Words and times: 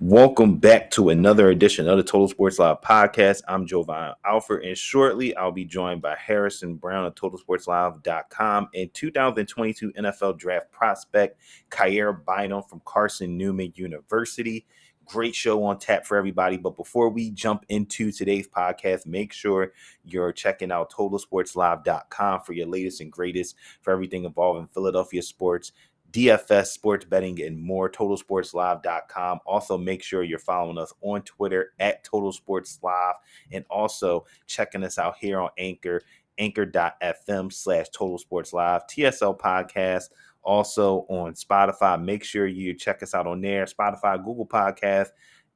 Welcome 0.00 0.58
back 0.58 0.92
to 0.92 1.08
another 1.08 1.50
edition 1.50 1.88
of 1.88 1.96
the 1.96 2.04
Total 2.04 2.28
Sports 2.28 2.60
Live 2.60 2.80
podcast. 2.82 3.42
I'm 3.48 3.66
Jovan 3.66 4.12
Alford, 4.24 4.64
and 4.64 4.78
shortly 4.78 5.34
I'll 5.34 5.50
be 5.50 5.64
joined 5.64 6.02
by 6.02 6.14
Harrison 6.14 6.76
Brown 6.76 7.04
of 7.04 7.16
TotalSportsLive.com 7.16 8.68
and 8.74 8.94
2022 8.94 9.92
NFL 9.94 10.38
Draft 10.38 10.70
prospect 10.70 11.40
Kyair 11.70 12.12
Bynum 12.24 12.62
from 12.62 12.80
Carson 12.84 13.36
Newman 13.36 13.72
University. 13.74 14.66
Great 15.04 15.34
show 15.34 15.64
on 15.64 15.80
tap 15.80 16.06
for 16.06 16.16
everybody. 16.16 16.56
But 16.56 16.76
before 16.76 17.08
we 17.08 17.32
jump 17.32 17.64
into 17.68 18.12
today's 18.12 18.46
podcast, 18.46 19.04
make 19.04 19.32
sure 19.32 19.72
you're 20.04 20.32
checking 20.32 20.70
out 20.70 20.92
TotalSportsLive.com 20.92 22.42
for 22.42 22.52
your 22.52 22.68
latest 22.68 23.00
and 23.00 23.10
greatest 23.10 23.56
for 23.82 23.92
everything 23.92 24.24
involving 24.24 24.68
Philadelphia 24.68 25.22
sports 25.22 25.72
DFS, 26.12 26.68
sports 26.68 27.04
betting, 27.04 27.42
and 27.42 27.60
more. 27.60 27.90
TotalSportsLive.com. 27.90 29.40
Also, 29.46 29.76
make 29.76 30.02
sure 30.02 30.22
you're 30.22 30.38
following 30.38 30.78
us 30.78 30.92
on 31.02 31.22
Twitter 31.22 31.72
at 31.78 32.02
Total 32.04 32.32
Sports 32.32 32.78
Live 32.82 33.14
and 33.52 33.64
also 33.70 34.24
checking 34.46 34.84
us 34.84 34.98
out 34.98 35.16
here 35.20 35.40
on 35.40 35.50
Anchor, 35.58 36.02
anchor.fm 36.38 37.52
slash 37.52 37.88
Total 37.90 38.18
Sports 38.18 38.52
Live, 38.52 38.86
TSL 38.86 39.38
Podcast. 39.38 40.04
Also 40.42 41.04
on 41.10 41.34
Spotify. 41.34 42.02
Make 42.02 42.24
sure 42.24 42.46
you 42.46 42.72
check 42.72 43.02
us 43.02 43.12
out 43.12 43.26
on 43.26 43.42
there. 43.42 43.66
Spotify, 43.66 44.16
Google 44.24 44.46
Podcast, 44.46 45.08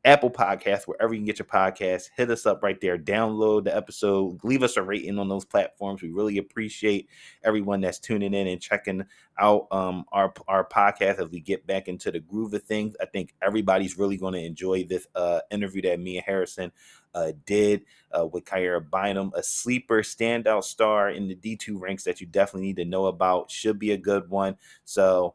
Apple 0.04 0.30
Podcasts, 0.30 0.84
wherever 0.84 1.14
you 1.14 1.20
can 1.20 1.26
get 1.26 1.38
your 1.38 1.46
podcast. 1.46 2.10
Hit 2.16 2.30
us 2.30 2.44
up 2.44 2.62
right 2.62 2.80
there. 2.80 2.98
Download 2.98 3.62
the 3.62 3.76
episode. 3.76 4.40
Leave 4.42 4.64
us 4.64 4.76
a 4.76 4.82
rating 4.82 5.18
on 5.18 5.28
those 5.28 5.44
platforms. 5.44 6.02
We 6.02 6.10
really 6.10 6.38
appreciate 6.38 7.08
everyone 7.44 7.80
that's 7.80 8.00
tuning 8.00 8.34
in 8.34 8.48
and 8.48 8.60
checking 8.60 9.04
out 9.38 9.68
um, 9.70 10.04
our 10.10 10.32
our 10.48 10.68
podcast 10.68 11.20
as 11.20 11.28
we 11.30 11.40
get 11.40 11.66
back 11.68 11.86
into 11.86 12.10
the 12.10 12.18
groove 12.18 12.52
of 12.52 12.64
things. 12.64 12.96
I 13.00 13.06
think 13.06 13.32
everybody's 13.40 13.96
really 13.96 14.16
going 14.16 14.34
to 14.34 14.44
enjoy 14.44 14.84
this 14.84 15.06
uh, 15.14 15.40
interview 15.52 15.82
that 15.82 15.98
and 15.98 16.08
Harrison 16.26 16.72
uh, 17.14 17.32
did 17.46 17.82
uh, 18.16 18.26
with 18.26 18.44
Kyair 18.44 18.80
Bynum, 18.80 19.32
a 19.36 19.42
sleeper 19.42 20.02
standout 20.02 20.64
star 20.64 21.10
in 21.10 21.28
the 21.28 21.36
D2 21.36 21.80
ranks 21.80 22.02
that 22.04 22.20
you 22.20 22.26
definitely 22.26 22.66
need 22.68 22.76
to 22.76 22.84
know 22.84 23.06
about. 23.06 23.52
Should 23.52 23.78
be 23.78 23.92
a 23.92 23.96
good 23.96 24.28
one. 24.28 24.56
So 24.84 25.34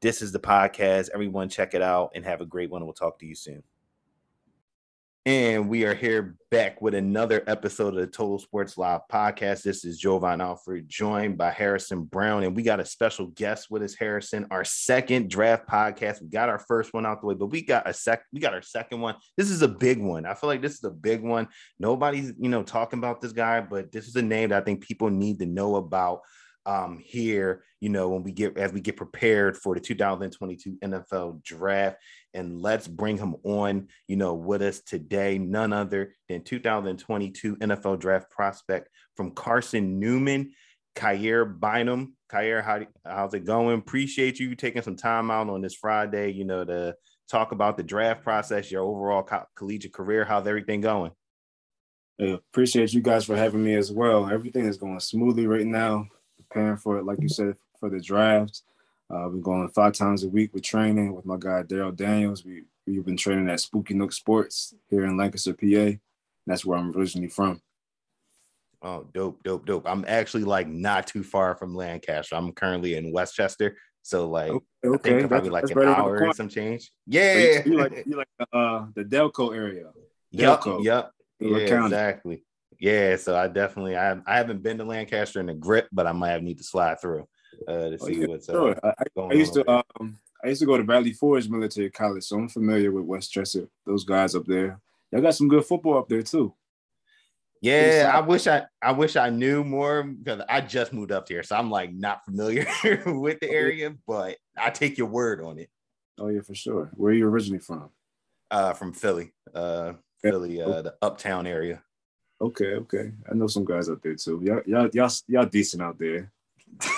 this 0.00 0.22
is 0.22 0.32
the 0.32 0.38
podcast. 0.38 1.10
Everyone 1.12 1.50
check 1.50 1.74
it 1.74 1.82
out 1.82 2.12
and 2.14 2.24
have 2.24 2.40
a 2.40 2.46
great 2.46 2.70
one. 2.70 2.84
We'll 2.84 2.94
talk 2.94 3.18
to 3.18 3.26
you 3.26 3.34
soon. 3.34 3.62
And 5.26 5.68
we 5.68 5.84
are 5.84 5.94
here 5.94 6.36
back 6.50 6.80
with 6.80 6.94
another 6.94 7.42
episode 7.46 7.88
of 7.88 8.00
the 8.00 8.06
Total 8.06 8.38
Sports 8.38 8.78
Live 8.78 9.02
podcast. 9.12 9.62
This 9.62 9.84
is 9.84 9.98
Jovan 9.98 10.40
Alford, 10.40 10.88
joined 10.88 11.36
by 11.36 11.50
Harrison 11.50 12.04
Brown. 12.04 12.44
And 12.44 12.56
we 12.56 12.62
got 12.62 12.80
a 12.80 12.84
special 12.84 13.26
guest 13.26 13.70
with 13.70 13.82
us, 13.82 13.94
Harrison, 13.94 14.46
our 14.50 14.64
second 14.64 15.28
draft 15.28 15.68
podcast. 15.68 16.22
We 16.22 16.28
got 16.28 16.48
our 16.48 16.60
first 16.60 16.94
one 16.94 17.04
out 17.04 17.20
the 17.20 17.26
way, 17.26 17.34
but 17.34 17.46
we 17.46 17.62
got 17.62 17.88
a 17.88 17.92
sec, 17.92 18.22
we 18.32 18.40
got 18.40 18.54
our 18.54 18.62
second 18.62 19.00
one. 19.00 19.16
This 19.36 19.50
is 19.50 19.60
a 19.60 19.68
big 19.68 20.00
one. 20.00 20.24
I 20.24 20.32
feel 20.34 20.48
like 20.48 20.62
this 20.62 20.74
is 20.74 20.84
a 20.84 20.90
big 20.90 21.20
one. 21.20 21.48
Nobody's, 21.78 22.32
you 22.38 22.48
know, 22.48 22.62
talking 22.62 22.98
about 22.98 23.20
this 23.20 23.32
guy, 23.32 23.60
but 23.60 23.92
this 23.92 24.08
is 24.08 24.16
a 24.16 24.22
name 24.22 24.50
that 24.50 24.62
I 24.62 24.64
think 24.64 24.80
people 24.80 25.10
need 25.10 25.40
to 25.40 25.46
know 25.46 25.76
about 25.76 26.22
um, 26.68 26.98
here, 27.02 27.64
you 27.80 27.88
know, 27.88 28.10
when 28.10 28.22
we 28.22 28.30
get 28.30 28.58
as 28.58 28.74
we 28.74 28.82
get 28.82 28.98
prepared 28.98 29.56
for 29.56 29.74
the 29.74 29.80
2022 29.80 30.76
NFL 30.84 31.42
draft. 31.42 31.96
And 32.34 32.60
let's 32.60 32.86
bring 32.86 33.16
him 33.16 33.36
on, 33.42 33.88
you 34.06 34.16
know, 34.16 34.34
with 34.34 34.60
us 34.60 34.80
today, 34.80 35.38
none 35.38 35.72
other 35.72 36.12
than 36.28 36.42
2022 36.42 37.56
NFL 37.56 37.98
draft 38.00 38.30
prospect 38.30 38.90
from 39.16 39.30
Carson 39.30 39.98
Newman, 39.98 40.52
Kyair 40.94 41.46
Bynum. 41.58 42.14
Kyair, 42.30 42.62
how, 42.62 42.80
how's 43.06 43.32
it 43.32 43.46
going? 43.46 43.78
Appreciate 43.78 44.38
you 44.38 44.54
taking 44.54 44.82
some 44.82 44.96
time 44.96 45.30
out 45.30 45.48
on 45.48 45.62
this 45.62 45.74
Friday, 45.74 46.32
you 46.32 46.44
know, 46.44 46.66
to 46.66 46.94
talk 47.30 47.52
about 47.52 47.78
the 47.78 47.82
draft 47.82 48.22
process, 48.22 48.70
your 48.70 48.82
overall 48.82 49.22
co- 49.22 49.46
collegiate 49.56 49.94
career. 49.94 50.26
How's 50.26 50.46
everything 50.46 50.82
going? 50.82 51.12
Yeah, 52.18 52.36
appreciate 52.52 52.92
you 52.92 53.00
guys 53.00 53.24
for 53.24 53.36
having 53.36 53.64
me 53.64 53.74
as 53.74 53.90
well. 53.90 54.28
Everything 54.28 54.66
is 54.66 54.76
going 54.76 55.00
smoothly 55.00 55.46
right 55.46 55.64
now 55.64 56.08
preparing 56.48 56.76
for 56.76 56.98
it, 56.98 57.04
like 57.04 57.20
you 57.20 57.28
said, 57.28 57.54
for 57.78 57.90
the 57.90 58.00
draft. 58.00 58.62
Uh, 59.10 59.28
we're 59.30 59.40
going 59.40 59.68
five 59.70 59.94
times 59.94 60.24
a 60.24 60.28
week 60.28 60.52
with 60.52 60.62
training 60.62 61.14
with 61.14 61.24
my 61.24 61.36
guy 61.38 61.62
Daryl 61.62 61.94
Daniels. 61.94 62.44
We 62.44 62.64
we've 62.86 63.04
been 63.04 63.16
training 63.16 63.48
at 63.48 63.60
Spooky 63.60 63.94
Nook 63.94 64.12
Sports 64.12 64.74
here 64.88 65.04
in 65.04 65.16
Lancaster, 65.16 65.54
PA. 65.54 65.98
That's 66.46 66.64
where 66.64 66.78
I'm 66.78 66.94
originally 66.94 67.28
from. 67.28 67.60
Oh, 68.82 69.06
dope, 69.12 69.42
dope, 69.42 69.66
dope. 69.66 69.86
I'm 69.86 70.04
actually 70.06 70.44
like 70.44 70.68
not 70.68 71.06
too 71.06 71.22
far 71.22 71.56
from 71.56 71.74
Lancaster. 71.74 72.36
I'm 72.36 72.52
currently 72.52 72.94
in 72.94 73.12
West 73.12 73.34
Chester. 73.34 73.76
So 74.02 74.28
like 74.28 74.50
okay, 74.50 74.64
okay. 74.84 75.10
I 75.10 75.18
think 75.18 75.28
probably 75.28 75.50
like 75.50 75.70
an 75.70 75.78
hour 75.82 76.16
and 76.16 76.34
some 76.34 76.48
change. 76.48 76.92
Yeah. 77.06 77.32
So 77.32 77.38
you, 77.38 77.62
you, 77.64 77.78
like 77.78 78.04
you 78.06 78.16
like 78.16 78.28
uh 78.52 78.86
the 78.94 79.04
Delco 79.04 79.54
area. 79.56 79.90
Delco. 80.34 80.84
Yep. 80.84 81.12
Yep. 81.40 81.60
Yeah, 81.68 81.84
exactly. 81.84 82.42
Yeah, 82.78 83.16
so 83.16 83.36
I 83.36 83.48
definitely 83.48 83.96
I, 83.96 84.16
I 84.26 84.36
haven't 84.36 84.62
been 84.62 84.78
to 84.78 84.84
Lancaster 84.84 85.40
in 85.40 85.48
a 85.48 85.54
grip, 85.54 85.88
but 85.92 86.06
I 86.06 86.12
might 86.12 86.30
have 86.30 86.42
need 86.42 86.58
to 86.58 86.64
slide 86.64 87.00
through 87.00 87.26
uh, 87.66 87.72
to 87.90 87.98
oh, 88.00 88.06
see 88.06 88.20
yeah, 88.20 88.26
what's 88.26 88.48
uh, 88.48 88.52
sure. 88.52 88.78
I, 88.84 88.92
I, 89.20 89.32
used 89.34 89.54
to 89.54 89.68
um 89.68 90.18
I 90.44 90.48
used 90.48 90.60
to 90.60 90.66
go 90.66 90.76
to 90.76 90.84
Valley 90.84 91.12
Forge 91.12 91.48
Military 91.48 91.90
College, 91.90 92.24
so 92.24 92.38
I'm 92.38 92.48
familiar 92.48 92.92
with 92.92 93.04
West 93.04 93.32
Chester. 93.32 93.68
Those 93.84 94.04
guys 94.04 94.34
up 94.34 94.46
there, 94.46 94.80
y'all 95.10 95.22
got 95.22 95.34
some 95.34 95.48
good 95.48 95.64
football 95.64 95.98
up 95.98 96.08
there 96.08 96.22
too. 96.22 96.54
Yeah, 97.60 98.12
I 98.14 98.20
wish 98.20 98.46
I 98.46 98.66
I 98.80 98.92
wish 98.92 99.16
I 99.16 99.30
knew 99.30 99.64
more 99.64 100.04
because 100.04 100.42
I 100.48 100.60
just 100.60 100.92
moved 100.92 101.10
up 101.10 101.28
here, 101.28 101.42
so 101.42 101.56
I'm 101.56 101.70
like 101.70 101.92
not 101.92 102.24
familiar 102.24 102.66
with 103.06 103.40
the 103.40 103.50
area, 103.50 103.94
but 104.06 104.36
I 104.56 104.70
take 104.70 104.96
your 104.96 105.08
word 105.08 105.42
on 105.42 105.58
it. 105.58 105.68
Oh 106.18 106.28
yeah, 106.28 106.42
for 106.42 106.54
sure. 106.54 106.90
Where 106.94 107.10
are 107.10 107.14
you 107.14 107.26
originally 107.26 107.58
from? 107.58 107.90
Uh, 108.50 108.72
from 108.72 108.92
Philly, 108.92 109.32
uh, 109.54 109.94
Philly, 110.22 110.62
uh, 110.62 110.82
the 110.82 110.94
uptown 111.02 111.46
area. 111.46 111.82
Okay, 112.40 112.74
okay. 112.74 113.12
I 113.30 113.34
know 113.34 113.48
some 113.48 113.64
guys 113.64 113.88
out 113.90 114.02
there 114.02 114.14
too. 114.14 114.40
Y'all, 114.44 114.62
y'all, 114.66 114.88
y'all, 114.92 115.10
y'all 115.26 115.46
decent 115.46 115.82
out 115.82 115.98
there. 115.98 116.30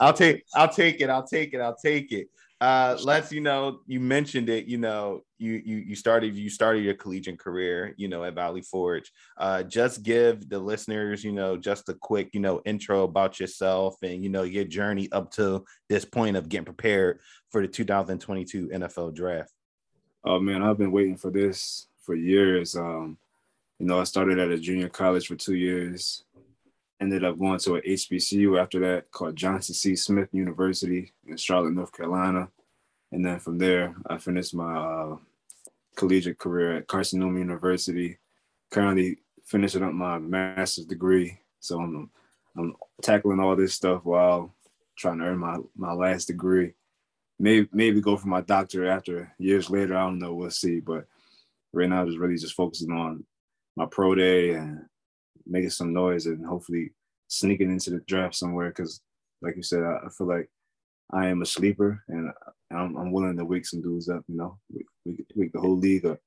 I'll 0.00 0.12
take, 0.12 0.44
I'll 0.54 0.68
take 0.68 1.00
it, 1.00 1.08
I'll 1.08 1.26
take 1.26 1.54
it, 1.54 1.60
I'll 1.60 1.76
take 1.76 2.10
it. 2.12 2.28
Uh, 2.60 2.98
let's, 3.04 3.30
you 3.30 3.40
know, 3.40 3.80
you 3.86 4.00
mentioned 4.00 4.48
it. 4.48 4.66
You 4.66 4.78
know, 4.78 5.22
you 5.38 5.62
you 5.64 5.76
you 5.76 5.94
started 5.94 6.36
you 6.36 6.50
started 6.50 6.82
your 6.82 6.94
collegiate 6.94 7.38
career, 7.38 7.94
you 7.96 8.08
know, 8.08 8.24
at 8.24 8.34
Valley 8.34 8.62
Forge. 8.62 9.12
Uh, 9.36 9.62
just 9.62 10.02
give 10.02 10.48
the 10.48 10.58
listeners, 10.58 11.22
you 11.22 11.30
know, 11.30 11.56
just 11.56 11.88
a 11.88 11.94
quick, 11.94 12.30
you 12.32 12.40
know, 12.40 12.60
intro 12.64 13.04
about 13.04 13.38
yourself 13.38 13.96
and 14.02 14.24
you 14.24 14.28
know 14.28 14.42
your 14.42 14.64
journey 14.64 15.08
up 15.12 15.30
to 15.32 15.64
this 15.88 16.04
point 16.04 16.36
of 16.36 16.48
getting 16.48 16.64
prepared 16.64 17.20
for 17.50 17.62
the 17.62 17.68
2022 17.68 18.68
NFL 18.68 19.14
Draft. 19.14 19.52
Oh 20.24 20.40
man, 20.40 20.62
I've 20.62 20.78
been 20.78 20.90
waiting 20.90 21.16
for 21.16 21.30
this 21.30 21.87
for 22.08 22.14
years. 22.14 22.74
Um, 22.74 23.18
you 23.78 23.84
know, 23.84 24.00
I 24.00 24.04
started 24.04 24.38
at 24.38 24.50
a 24.50 24.58
junior 24.58 24.88
college 24.88 25.26
for 25.26 25.36
two 25.36 25.56
years, 25.56 26.24
ended 27.02 27.22
up 27.22 27.38
going 27.38 27.58
to 27.58 27.76
a 27.76 27.82
HBCU 27.82 28.58
after 28.58 28.80
that 28.80 29.10
called 29.10 29.36
Johnson 29.36 29.74
C. 29.74 29.94
Smith 29.94 30.30
University 30.32 31.12
in 31.26 31.36
Charlotte, 31.36 31.74
North 31.74 31.92
Carolina. 31.92 32.48
And 33.12 33.26
then 33.26 33.38
from 33.40 33.58
there, 33.58 33.94
I 34.08 34.16
finished 34.16 34.54
my 34.54 34.74
uh, 34.74 35.16
collegiate 35.96 36.38
career 36.38 36.78
at 36.78 36.86
Carson 36.86 37.20
Newman 37.20 37.42
University. 37.42 38.16
Currently 38.70 39.18
finishing 39.44 39.82
up 39.82 39.92
my 39.92 40.18
master's 40.18 40.86
degree. 40.86 41.38
So 41.60 41.78
I'm, 41.78 42.10
I'm 42.56 42.74
tackling 43.02 43.38
all 43.38 43.54
this 43.54 43.74
stuff 43.74 44.02
while 44.06 44.54
trying 44.96 45.18
to 45.18 45.24
earn 45.26 45.38
my, 45.38 45.58
my 45.76 45.92
last 45.92 46.28
degree. 46.28 46.72
Maybe 47.38 47.68
maybe 47.70 48.00
go 48.00 48.16
for 48.16 48.28
my 48.28 48.40
doctorate 48.40 48.90
after 48.90 49.32
years 49.38 49.68
later. 49.68 49.94
I 49.94 50.04
don't 50.04 50.18
know. 50.18 50.34
We'll 50.34 50.50
see. 50.50 50.80
But 50.80 51.06
right 51.72 51.88
now, 51.88 52.04
just 52.04 52.18
really 52.18 52.36
just 52.36 52.54
focusing 52.54 52.92
on 52.92 53.24
my 53.76 53.86
pro 53.90 54.14
day 54.14 54.50
and 54.50 54.80
making 55.46 55.70
some 55.70 55.92
noise 55.92 56.26
and 56.26 56.44
hopefully 56.44 56.90
sneaking 57.28 57.70
into 57.70 57.90
the 57.90 58.00
draft 58.00 58.34
somewhere. 58.34 58.68
Because, 58.68 59.00
like 59.42 59.56
you 59.56 59.62
said, 59.62 59.82
I, 59.82 59.98
I, 60.06 60.08
feel 60.16 60.26
like 60.26 60.48
I 61.12 61.26
am 61.26 61.42
a 61.42 61.46
sleeper 61.46 62.02
and 62.08 62.30
I'm, 62.70 62.96
I'm 62.96 63.12
willing 63.12 63.36
to 63.36 63.44
wake 63.44 63.66
some 63.66 63.82
dudes 63.82 64.08
up. 64.08 64.22
You 64.28 64.36
know, 64.36 64.58
wake, 65.04 65.24
wake 65.34 65.52
the 65.52 65.60
whole 65.60 65.76
league 65.76 66.06
up. 66.06 66.18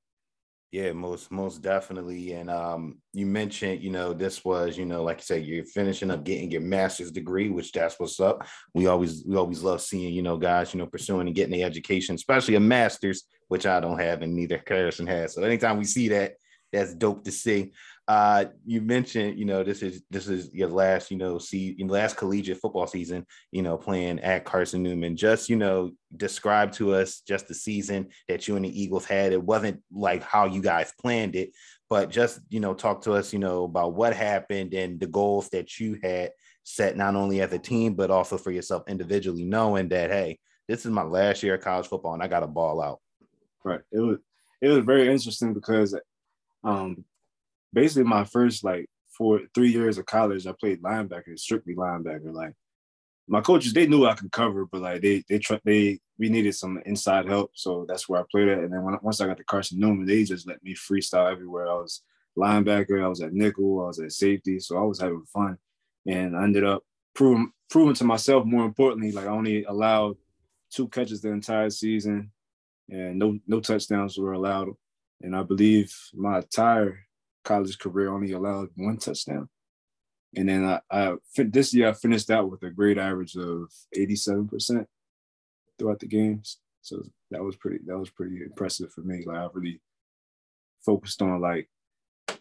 Yeah, 0.71 0.93
most 0.93 1.31
most 1.31 1.61
definitely. 1.61 2.31
And 2.31 2.49
um, 2.49 2.99
you 3.11 3.25
mentioned, 3.25 3.83
you 3.83 3.91
know, 3.91 4.13
this 4.13 4.45
was, 4.45 4.77
you 4.77 4.85
know, 4.85 5.03
like 5.03 5.17
you 5.17 5.23
said, 5.23 5.45
you're 5.45 5.65
finishing 5.65 6.09
up 6.09 6.23
getting 6.23 6.49
your 6.49 6.61
master's 6.61 7.11
degree, 7.11 7.49
which 7.49 7.73
that's 7.73 7.99
what's 7.99 8.21
up. 8.21 8.47
We 8.73 8.87
always 8.87 9.25
we 9.27 9.35
always 9.35 9.63
love 9.63 9.81
seeing, 9.81 10.13
you 10.13 10.21
know, 10.21 10.37
guys, 10.37 10.73
you 10.73 10.79
know, 10.79 10.85
pursuing 10.87 11.27
and 11.27 11.35
getting 11.35 11.51
the 11.51 11.63
education, 11.63 12.15
especially 12.15 12.55
a 12.55 12.61
master's, 12.61 13.23
which 13.49 13.65
I 13.65 13.81
don't 13.81 13.99
have 13.99 14.21
and 14.21 14.33
neither 14.33 14.63
Harrison 14.65 15.07
has. 15.07 15.33
So 15.35 15.43
anytime 15.43 15.77
we 15.77 15.83
see 15.83 16.07
that, 16.09 16.35
that's 16.71 16.95
dope 16.95 17.25
to 17.25 17.31
see. 17.33 17.73
Uh, 18.07 18.45
you 18.65 18.81
mentioned, 18.81 19.39
you 19.39 19.45
know, 19.45 19.63
this 19.63 19.81
is 19.81 20.01
this 20.09 20.27
is 20.27 20.53
your 20.53 20.67
last, 20.67 21.11
you 21.11 21.17
know, 21.17 21.37
see 21.37 21.77
last 21.87 22.17
collegiate 22.17 22.57
football 22.57 22.87
season, 22.87 23.25
you 23.51 23.61
know, 23.61 23.77
playing 23.77 24.19
at 24.19 24.43
Carson 24.43 24.83
Newman. 24.83 25.15
Just, 25.15 25.49
you 25.49 25.55
know, 25.55 25.91
describe 26.17 26.71
to 26.73 26.93
us 26.95 27.21
just 27.21 27.47
the 27.47 27.53
season 27.53 28.09
that 28.27 28.47
you 28.47 28.55
and 28.55 28.65
the 28.65 28.81
Eagles 28.81 29.05
had. 29.05 29.31
It 29.31 29.41
wasn't 29.41 29.81
like 29.93 30.23
how 30.23 30.45
you 30.45 30.61
guys 30.61 30.91
planned 30.99 31.35
it, 31.35 31.51
but 31.89 32.09
just, 32.09 32.41
you 32.49 32.59
know, 32.59 32.73
talk 32.73 33.01
to 33.03 33.13
us, 33.13 33.31
you 33.31 33.39
know, 33.39 33.63
about 33.65 33.93
what 33.93 34.15
happened 34.15 34.73
and 34.73 34.99
the 34.99 35.07
goals 35.07 35.49
that 35.49 35.79
you 35.79 35.97
had 36.03 36.31
set 36.63 36.97
not 36.97 37.15
only 37.15 37.41
as 37.41 37.53
a 37.53 37.59
team, 37.59 37.93
but 37.93 38.11
also 38.11 38.37
for 38.37 38.51
yourself 38.51 38.83
individually, 38.87 39.45
knowing 39.45 39.89
that 39.89 40.09
hey, 40.09 40.39
this 40.67 40.85
is 40.85 40.91
my 40.91 41.03
last 41.03 41.43
year 41.43 41.55
of 41.55 41.61
college 41.61 41.87
football, 41.87 42.13
and 42.13 42.23
I 42.23 42.27
got 42.27 42.41
to 42.41 42.47
ball 42.47 42.81
out. 42.81 42.99
Right. 43.63 43.81
It 43.91 43.99
was 43.99 44.17
it 44.61 44.69
was 44.69 44.85
very 44.85 45.09
interesting 45.09 45.53
because 45.53 45.95
um 46.63 47.03
basically 47.73 48.03
my 48.03 48.23
first 48.23 48.63
like 48.63 48.87
four 49.17 49.41
three 49.53 49.71
years 49.71 49.97
of 49.97 50.05
college, 50.05 50.47
I 50.47 50.53
played 50.59 50.81
linebacker, 50.81 51.37
strictly 51.37 51.75
linebacker. 51.75 52.33
Like 52.33 52.53
my 53.27 53.41
coaches, 53.41 53.73
they 53.73 53.87
knew 53.87 54.05
I 54.05 54.15
could 54.15 54.31
cover, 54.31 54.65
but 54.65 54.81
like 54.81 55.01
they 55.01 55.23
they 55.29 55.39
try 55.39 55.59
they 55.63 55.99
we 56.17 56.29
needed 56.29 56.55
some 56.55 56.81
inside 56.85 57.27
help, 57.27 57.51
so 57.53 57.85
that's 57.87 58.07
where 58.07 58.21
I 58.21 58.23
played 58.29 58.49
at. 58.49 58.59
And 58.59 58.73
then 58.73 58.83
when, 58.83 58.97
once 59.01 59.21
I 59.21 59.27
got 59.27 59.37
to 59.37 59.43
Carson 59.43 59.79
Newman, 59.79 60.05
they 60.05 60.23
just 60.23 60.47
let 60.47 60.63
me 60.63 60.75
freestyle 60.75 61.31
everywhere. 61.31 61.67
I 61.69 61.73
was 61.73 62.03
linebacker, 62.37 63.03
I 63.03 63.07
was 63.07 63.21
at 63.21 63.33
nickel, 63.33 63.83
I 63.83 63.87
was 63.87 63.99
at 63.99 64.11
safety, 64.11 64.59
so 64.59 64.77
I 64.77 64.83
was 64.83 64.99
having 64.99 65.23
fun, 65.33 65.57
and 66.05 66.35
I 66.35 66.43
ended 66.43 66.63
up 66.63 66.83
proving 67.13 67.51
proving 67.69 67.95
to 67.95 68.03
myself 68.03 68.45
more 68.45 68.65
importantly, 68.65 69.11
like 69.11 69.27
I 69.27 69.31
only 69.31 69.63
allowed 69.63 70.17
two 70.71 70.87
catches 70.87 71.21
the 71.21 71.29
entire 71.29 71.69
season, 71.69 72.31
and 72.89 73.17
no 73.17 73.39
no 73.47 73.59
touchdowns 73.59 74.17
were 74.17 74.33
allowed. 74.33 74.69
And 75.21 75.35
I 75.35 75.43
believe 75.43 75.95
my 76.13 76.37
entire 76.37 77.05
college 77.43 77.77
career 77.79 78.11
only 78.11 78.31
allowed 78.31 78.69
one 78.75 78.97
touchdown. 78.97 79.49
And 80.35 80.47
then 80.47 80.65
I, 80.65 80.79
I 80.89 81.15
this 81.37 81.73
year 81.73 81.89
I 81.89 81.93
finished 81.93 82.29
out 82.29 82.49
with 82.49 82.63
a 82.63 82.69
grade 82.69 82.97
average 82.97 83.35
of 83.35 83.69
87% 83.97 84.85
throughout 85.77 85.99
the 85.99 86.07
games. 86.07 86.59
So 86.81 87.03
that 87.31 87.43
was 87.43 87.55
pretty 87.55 87.79
that 87.85 87.97
was 87.97 88.09
pretty 88.09 88.41
impressive 88.43 88.91
for 88.91 89.01
me. 89.01 89.23
Like 89.25 89.37
I 89.37 89.47
really 89.53 89.81
focused 90.85 91.21
on 91.21 91.41
like 91.41 91.69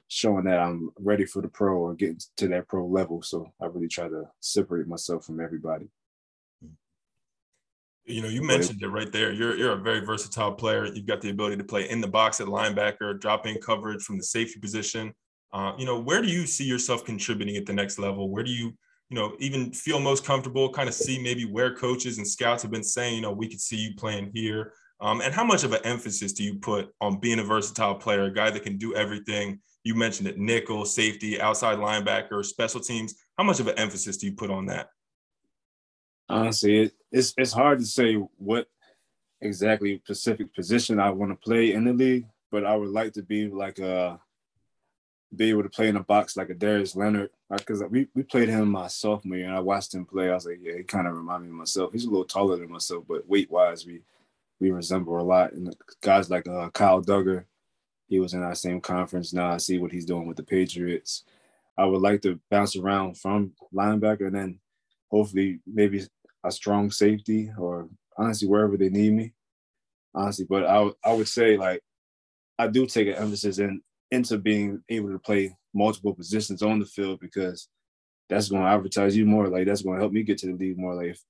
showing 0.08 0.44
that 0.44 0.58
I'm 0.58 0.91
ready 0.99 1.25
for 1.25 1.43
the 1.43 1.49
pro 1.49 1.76
or 1.79 1.94
getting 1.94 2.20
to 2.37 2.49
that 2.49 2.69
pro 2.69 2.87
level. 2.87 3.23
So 3.23 3.52
I 3.61 3.67
really 3.67 3.88
try 3.88 4.08
to 4.08 4.25
separate 4.41 4.87
myself 4.87 5.25
from 5.25 5.41
everybody. 5.41 5.88
You 8.06 8.23
know, 8.23 8.29
you 8.29 8.43
mentioned 8.43 8.82
it 8.82 8.88
right 8.88 9.12
there. 9.12 9.32
You're 9.32 9.56
you're 9.56 9.73
a 9.73 9.81
very 9.81 10.00
versatile 10.00 10.52
player. 10.52 10.87
You've 10.87 11.06
got 11.06 11.20
the 11.20 11.31
ability 11.31 11.56
to 11.56 11.64
play 11.64 11.88
in 11.88 12.00
the 12.00 12.08
box 12.08 12.41
at 12.41 12.49
linebacker, 12.49 13.20
drop 13.20 13.47
in 13.47 13.58
coverage 13.58 14.02
from 14.02 14.17
the 14.17 14.25
safety 14.25 14.58
position. 14.58 15.12
Uh, 15.52 15.73
you 15.79 15.85
know, 15.85 15.99
where 15.99 16.23
do 16.23 16.29
you 16.29 16.47
see 16.47 16.64
yourself 16.64 17.05
contributing 17.05 17.56
at 17.56 17.67
the 17.67 17.73
next 17.73 17.99
level? 17.99 18.31
Where 18.31 18.43
do 18.43 18.50
you, 18.50 18.73
you 19.08 19.17
know, 19.17 19.35
even 19.38 19.73
feel 19.73 20.00
most 20.00 20.25
comfortable? 20.25 20.70
Kind 20.70 20.88
of 20.88 20.94
see 20.94 21.20
maybe 21.23 21.44
where 21.44 21.75
coaches 21.75 22.19
and 22.19 22.26
scouts 22.26 22.62
have 22.62 22.70
been 22.70 22.85
saying, 22.85 23.17
you 23.17 23.20
know, 23.20 23.32
we 23.32 23.49
could 23.49 23.61
see 23.61 23.76
you 23.76 23.94
playing 23.97 24.31
here. 24.35 24.73
Um, 25.00 25.20
and 25.23 25.32
how 25.32 25.44
much 25.44 25.64
of 25.64 25.73
an 25.73 25.81
emphasis 25.85 26.32
do 26.32 26.44
you 26.44 26.56
put 26.56 26.91
on 27.00 27.20
being 27.20 27.38
a 27.38 27.44
versatile 27.44 27.94
player, 27.94 28.25
a 28.25 28.32
guy 28.32 28.50
that 28.50 28.62
can 28.62 28.76
do 28.76 28.94
everything? 28.94 29.61
You 29.82 29.94
mentioned 29.94 30.29
it, 30.29 30.38
nickel, 30.38 30.85
safety, 30.85 31.41
outside 31.41 31.79
linebacker, 31.79 32.44
special 32.44 32.81
teams. 32.81 33.14
How 33.38 33.44
much 33.44 33.61
of 33.61 33.67
an 33.67 33.79
emphasis 33.79 34.19
do 34.19 34.26
you 34.26 34.32
put 34.32 34.50
on 34.50 34.67
that? 34.67 34.88
Honestly, 36.31 36.82
it, 36.82 36.93
it's 37.11 37.35
it's 37.37 37.53
hard 37.53 37.81
to 37.81 37.85
say 37.85 38.15
what 38.15 38.69
exactly 39.41 40.00
specific 40.05 40.55
position 40.55 41.00
I 41.00 41.11
want 41.11 41.32
to 41.32 41.37
play 41.37 41.73
in 41.73 41.85
the 41.85 41.93
league, 41.93 42.27
but 42.50 42.65
I 42.65 42.77
would 42.77 42.91
like 42.91 43.12
to 43.15 43.23
be 43.23 43.49
like 43.49 43.79
a 43.79 44.21
be 45.35 45.50
able 45.50 45.62
to 45.62 45.69
play 45.69 45.88
in 45.88 45.97
a 45.97 46.03
box 46.03 46.37
like 46.37 46.50
a 46.50 46.55
Darius 46.55 46.97
Leonard, 46.97 47.31
because 47.50 47.82
we, 47.88 48.09
we 48.15 48.23
played 48.25 48.49
him 48.49 48.69
my 48.69 48.88
sophomore 48.88 49.37
year, 49.37 49.47
and 49.47 49.56
I 49.56 49.61
watched 49.61 49.94
him 49.94 50.05
play. 50.05 50.29
I 50.29 50.35
was 50.35 50.47
like, 50.47 50.59
yeah, 50.61 50.77
he 50.77 50.82
kind 50.82 51.06
of 51.06 51.15
reminded 51.15 51.47
me 51.47 51.53
of 51.53 51.59
myself. 51.59 51.93
He's 51.93 52.05
a 52.05 52.11
little 52.11 52.25
taller 52.25 52.56
than 52.56 52.71
myself, 52.71 53.05
but 53.09 53.29
weight 53.29 53.50
wise, 53.50 53.87
we 53.87 54.03
we 54.61 54.71
resemble 54.71 55.19
a 55.19 55.23
lot. 55.23 55.53
And 55.53 55.75
guys 56.00 56.31
like 56.31 56.47
uh, 56.47 56.71
Kyle 56.71 57.03
Dugger, 57.03 57.44
he 58.09 58.21
was 58.21 58.35
in 58.35 58.43
our 58.43 58.55
same 58.55 58.81
conference. 58.81 59.33
Now 59.33 59.50
I 59.53 59.56
see 59.56 59.79
what 59.79 59.93
he's 59.93 60.05
doing 60.05 60.26
with 60.26 60.37
the 60.37 60.43
Patriots. 60.43 61.25
I 61.79 61.87
would 61.87 62.03
like 62.03 62.21
to 62.23 62.38
bounce 62.50 62.76
around 62.76 63.17
from 63.17 63.53
linebacker 63.73 64.26
and 64.26 64.35
then 64.35 64.59
hopefully 65.11 65.61
maybe 65.67 66.05
a 66.45 66.51
strong 66.51 66.91
safety 66.91 67.51
or 67.59 67.89
honestly 68.17 68.49
wherever 68.49 68.77
they 68.77 68.89
need 68.89 69.13
me. 69.13 69.33
Honestly, 70.15 70.47
but 70.49 70.67
I 70.67 70.91
I 71.05 71.13
would 71.13 71.29
say 71.29 71.57
like 71.57 71.83
I 72.59 72.67
do 72.67 72.87
take 72.87 73.09
an 73.09 73.15
emphasis 73.15 73.59
in 73.59 73.81
into 74.11 74.39
being 74.39 74.83
able 74.89 75.11
to 75.11 75.19
play 75.19 75.57
multiple 75.73 76.15
positions 76.15 76.63
on 76.63 76.81
the 76.81 76.87
field 76.87 77.21
because 77.21 77.69
that's 78.29 78.49
going 78.49 78.63
to 78.63 78.69
advertise 78.69 79.17
you 79.17 79.27
more. 79.27 79.49
Like 79.49 79.67
that's 79.67 79.83
going 79.83 79.97
to 79.97 80.03
help 80.03 80.13
me 80.13 80.23
get 80.23 80.39
to 80.39 80.47
the 80.47 80.53
league 80.53 80.79
more. 80.79 80.95
Like 80.95 81.09
if, 81.09 81.23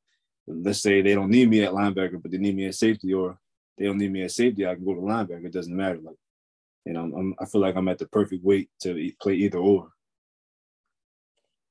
let's 0.46 0.80
say 0.80 1.02
they 1.02 1.14
don't 1.14 1.30
need 1.30 1.48
me 1.48 1.62
at 1.62 1.72
linebacker, 1.72 2.20
but 2.20 2.30
they 2.30 2.38
need 2.38 2.56
me 2.56 2.66
at 2.66 2.74
safety, 2.74 3.12
or 3.12 3.38
they 3.78 3.86
don't 3.86 3.98
need 3.98 4.12
me 4.12 4.22
at 4.22 4.30
safety, 4.30 4.66
I 4.66 4.74
can 4.74 4.84
go 4.84 4.94
to 4.94 5.00
linebacker. 5.00 5.46
It 5.46 5.52
doesn't 5.52 5.76
matter. 5.76 5.98
Like, 6.02 6.16
you 6.84 6.92
know, 6.92 7.02
I'm, 7.02 7.34
I 7.38 7.46
feel 7.46 7.60
like 7.60 7.76
I'm 7.76 7.88
at 7.88 7.98
the 7.98 8.06
perfect 8.06 8.44
weight 8.44 8.70
to 8.82 9.12
play 9.20 9.34
either 9.34 9.58
or. 9.58 9.90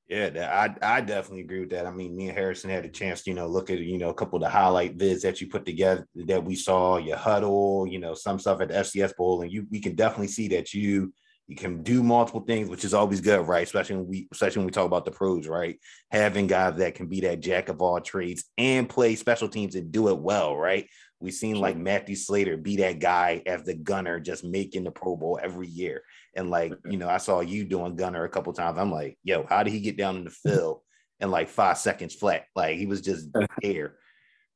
Yeah, 0.09 0.73
I 0.81 0.97
I 0.97 1.01
definitely 1.01 1.41
agree 1.41 1.59
with 1.59 1.69
that. 1.69 1.85
I 1.85 1.91
mean, 1.91 2.15
me 2.15 2.29
and 2.29 2.37
Harrison 2.37 2.71
had 2.71 2.83
a 2.83 2.89
chance 2.89 3.21
to, 3.23 3.29
you 3.29 3.35
know, 3.35 3.45
look 3.47 3.69
at, 3.69 3.77
you 3.77 3.99
know, 3.99 4.09
a 4.09 4.13
couple 4.13 4.37
of 4.37 4.41
the 4.41 4.49
highlight 4.49 4.97
vids 4.97 5.21
that 5.21 5.39
you 5.39 5.47
put 5.47 5.65
together 5.67 6.07
that 6.25 6.43
we 6.43 6.55
saw, 6.55 6.97
your 6.97 7.17
Hudl, 7.17 7.91
you 7.91 7.99
know, 7.99 8.15
some 8.15 8.39
stuff 8.39 8.59
at 8.59 8.69
the 8.69 8.77
FCS 8.77 9.15
Bowl, 9.15 9.43
and 9.43 9.51
you 9.51 9.67
we 9.69 9.79
can 9.79 9.93
definitely 9.95 10.29
see 10.29 10.47
that 10.49 10.73
you 10.73 11.13
you 11.47 11.55
can 11.55 11.83
do 11.83 12.01
multiple 12.01 12.41
things, 12.41 12.69
which 12.69 12.83
is 12.85 12.93
always 12.95 13.21
good, 13.21 13.47
right? 13.47 13.61
Especially 13.63 13.97
when 13.97 14.07
we 14.07 14.27
especially 14.31 14.59
when 14.61 14.65
we 14.65 14.71
talk 14.71 14.87
about 14.87 15.05
the 15.05 15.11
pros, 15.11 15.47
right? 15.47 15.77
Having 16.09 16.47
guys 16.47 16.77
that 16.77 16.95
can 16.95 17.05
be 17.05 17.21
that 17.21 17.39
jack 17.39 17.69
of 17.69 17.79
all 17.79 18.01
trades 18.01 18.45
and 18.57 18.89
play 18.89 19.15
special 19.15 19.47
teams 19.47 19.75
and 19.75 19.91
do 19.91 20.09
it 20.09 20.17
well, 20.17 20.57
right? 20.57 20.87
We've 21.19 21.33
seen 21.33 21.59
like 21.59 21.77
Matthew 21.77 22.15
Slater 22.15 22.57
be 22.57 22.77
that 22.77 22.97
guy 22.99 23.43
as 23.45 23.63
the 23.63 23.75
gunner, 23.75 24.19
just 24.19 24.43
making 24.43 24.85
the 24.85 24.91
Pro 24.91 25.15
Bowl 25.15 25.39
every 25.41 25.67
year. 25.67 26.01
And 26.35 26.49
like, 26.49 26.73
you 26.85 26.97
know, 26.97 27.09
I 27.09 27.17
saw 27.17 27.41
you 27.41 27.63
doing 27.63 27.95
Gunner 27.95 28.23
a 28.23 28.29
couple 28.29 28.53
times. 28.53 28.77
I'm 28.77 28.91
like, 28.91 29.17
yo, 29.23 29.45
how 29.47 29.63
did 29.63 29.73
he 29.73 29.79
get 29.79 29.97
down 29.97 30.17
in 30.17 30.23
the 30.25 30.29
field 30.29 30.81
in 31.19 31.31
like 31.31 31.49
five 31.49 31.77
seconds 31.77 32.15
flat? 32.15 32.45
Like 32.55 32.77
he 32.77 32.85
was 32.85 33.01
just 33.01 33.29
there 33.61 33.95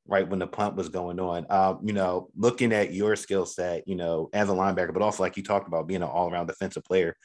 right 0.08 0.28
when 0.28 0.40
the 0.40 0.48
punt 0.48 0.76
was 0.76 0.90
going 0.90 1.20
on. 1.20 1.46
Um, 1.50 1.80
you 1.84 1.94
know, 1.94 2.30
looking 2.36 2.74
at 2.74 2.94
your 2.94 3.16
skill 3.16 3.46
set, 3.46 3.88
you 3.88 3.96
know, 3.96 4.30
as 4.34 4.50
a 4.50 4.54
linebacker, 4.54 4.94
but 4.94 5.02
also 5.02 5.24
like 5.24 5.38
you 5.38 5.44
talked 5.44 5.68
about 5.68 5.88
being 5.88 6.02
an 6.02 6.10
all-around 6.10 6.48
defensive 6.48 6.84
player. 6.84 7.16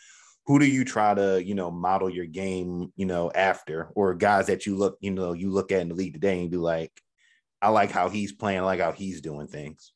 Who 0.46 0.58
do 0.58 0.64
you 0.64 0.84
try 0.84 1.14
to, 1.14 1.44
you 1.44 1.54
know, 1.54 1.70
model 1.70 2.08
your 2.08 2.24
game, 2.24 2.90
you 2.96 3.04
know, 3.04 3.30
after, 3.34 3.90
or 3.94 4.14
guys 4.14 4.46
that 4.46 4.64
you 4.64 4.76
look, 4.76 4.96
you 5.00 5.10
know, 5.10 5.34
you 5.34 5.50
look 5.50 5.72
at 5.72 5.80
in 5.80 5.88
the 5.88 5.94
league 5.94 6.14
today 6.14 6.40
and 6.40 6.50
be 6.50 6.56
like, 6.56 6.92
I 7.60 7.68
like 7.68 7.90
how 7.90 8.08
he's 8.08 8.32
playing, 8.32 8.60
I 8.60 8.62
like 8.62 8.80
how 8.80 8.92
he's 8.92 9.20
doing 9.20 9.48
things. 9.48 9.92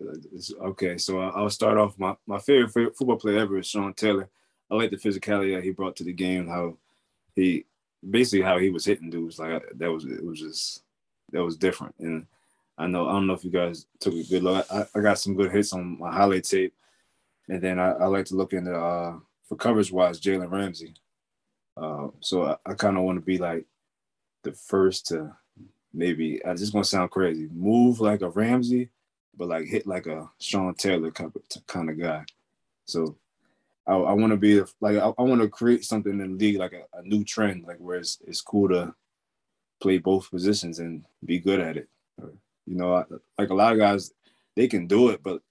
Okay, 0.00 0.98
so 0.98 1.20
I'll 1.20 1.50
start 1.50 1.78
off. 1.78 1.98
My, 1.98 2.16
my 2.26 2.38
favorite 2.38 2.96
football 2.96 3.16
player 3.16 3.38
ever 3.38 3.58
is 3.58 3.66
Sean 3.66 3.94
Taylor. 3.94 4.28
I 4.70 4.74
like 4.74 4.90
the 4.90 4.96
physicality 4.96 5.54
that 5.54 5.64
he 5.64 5.70
brought 5.70 5.96
to 5.96 6.04
the 6.04 6.12
game. 6.12 6.48
How 6.48 6.76
he 7.34 7.64
basically 8.08 8.42
how 8.42 8.58
he 8.58 8.70
was 8.70 8.84
hitting 8.84 9.10
dudes 9.10 9.38
like 9.38 9.62
that 9.76 9.90
was 9.90 10.04
it 10.04 10.24
was 10.24 10.40
just 10.40 10.82
that 11.32 11.44
was 11.44 11.56
different. 11.56 11.94
And 11.98 12.26
I 12.76 12.86
know 12.86 13.08
I 13.08 13.12
don't 13.12 13.26
know 13.26 13.34
if 13.34 13.44
you 13.44 13.50
guys 13.50 13.86
took 14.00 14.14
a 14.14 14.24
good 14.24 14.42
look. 14.42 14.66
I, 14.70 14.86
I 14.94 15.00
got 15.00 15.18
some 15.18 15.36
good 15.36 15.52
hits 15.52 15.72
on 15.72 15.98
my 15.98 16.12
highlight 16.12 16.44
tape, 16.44 16.74
and 17.48 17.62
then 17.62 17.78
I, 17.78 17.92
I 17.92 18.06
like 18.06 18.26
to 18.26 18.36
look 18.36 18.52
into 18.52 18.74
uh, 18.74 19.16
for 19.48 19.56
coverage 19.56 19.92
wise 19.92 20.20
Jalen 20.20 20.50
Ramsey. 20.50 20.94
Uh, 21.76 22.08
so 22.20 22.44
I, 22.44 22.56
I 22.66 22.74
kind 22.74 22.96
of 22.96 23.04
want 23.04 23.18
to 23.18 23.24
be 23.24 23.38
like 23.38 23.64
the 24.42 24.52
first 24.52 25.06
to 25.08 25.36
maybe. 25.92 26.44
I 26.44 26.54
just 26.54 26.72
gonna 26.72 26.84
sound 26.84 27.10
crazy. 27.10 27.48
Move 27.52 28.00
like 28.00 28.22
a 28.22 28.30
Ramsey 28.30 28.90
but 29.36 29.48
like 29.48 29.66
hit 29.66 29.86
like 29.86 30.06
a 30.06 30.28
Sean 30.38 30.74
Taylor 30.74 31.10
kind 31.10 31.90
of 31.90 31.98
guy. 31.98 32.24
So 32.86 33.16
I, 33.86 33.94
I 33.94 34.12
want 34.12 34.32
to 34.32 34.36
be 34.36 34.60
like 34.80 34.96
I, 34.96 35.12
I 35.18 35.22
want 35.22 35.40
to 35.42 35.48
create 35.48 35.84
something 35.84 36.12
in 36.12 36.18
the 36.18 36.38
league 36.38 36.58
like 36.58 36.72
a, 36.72 36.98
a, 36.98 37.02
new 37.02 37.24
trend, 37.24 37.64
like 37.64 37.78
where 37.78 37.98
it's, 37.98 38.18
it's 38.26 38.40
cool 38.40 38.68
to 38.68 38.94
play 39.80 39.98
both 39.98 40.30
positions 40.30 40.78
and 40.78 41.04
be 41.24 41.38
good 41.38 41.60
at 41.60 41.76
it. 41.76 41.88
You 42.66 42.76
know, 42.76 43.04
like 43.38 43.50
a 43.50 43.54
lot 43.54 43.72
of 43.72 43.78
guys, 43.78 44.12
they 44.56 44.68
can 44.68 44.86
do 44.86 45.10
it, 45.10 45.22
but 45.22 45.42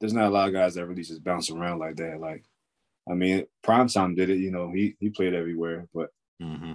there's 0.00 0.14
not 0.14 0.26
a 0.26 0.30
lot 0.30 0.48
of 0.48 0.54
guys 0.54 0.74
that 0.74 0.86
really 0.86 1.04
just 1.04 1.22
bounce 1.22 1.50
around 1.50 1.78
like 1.78 1.96
that. 1.96 2.18
Like, 2.18 2.44
I 3.08 3.14
mean, 3.14 3.46
Prime 3.62 3.88
Time 3.88 4.14
did 4.14 4.30
it. 4.30 4.38
You 4.38 4.50
know, 4.50 4.72
he 4.72 4.96
he 4.98 5.10
played 5.10 5.34
everywhere, 5.34 5.86
but 5.94 6.10
mm-hmm. 6.42 6.72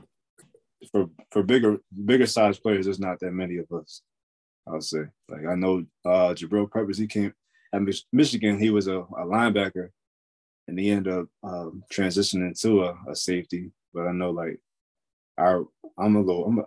for 0.92 1.10
for 1.32 1.44
bigger 1.44 1.80
bigger 2.06 2.28
size 2.28 2.60
players, 2.60 2.86
there's 2.86 3.00
not 3.00 3.20
that 3.20 3.34
many 3.34 3.58
of 3.58 3.70
us. 3.72 4.02
I'll 4.68 4.82
say. 4.82 5.04
Like 5.30 5.46
I 5.46 5.56
know 5.56 5.86
uh 6.06 6.34
Jabril 6.34 6.72
Peppers, 6.72 6.98
he 6.98 7.08
came 7.08 7.34
at 7.74 7.82
Michigan, 8.12 8.60
he 8.60 8.70
was 8.70 8.88
a, 8.88 9.00
a 9.00 9.26
linebacker 9.26 9.90
and 10.68 10.80
he 10.80 10.90
ended 10.90 11.14
up 11.14 11.28
um, 11.44 11.84
transitioning 11.92 12.60
to 12.62 12.86
a, 12.86 12.98
a, 13.10 13.16
safety. 13.16 13.72
But 13.94 14.08
I 14.08 14.12
know 14.12 14.32
like 14.32 14.60
I 15.38 15.60
I'm 15.98 16.16
a 16.16 16.22
little 16.22 16.46
I'm, 16.46 16.60
a, 16.60 16.64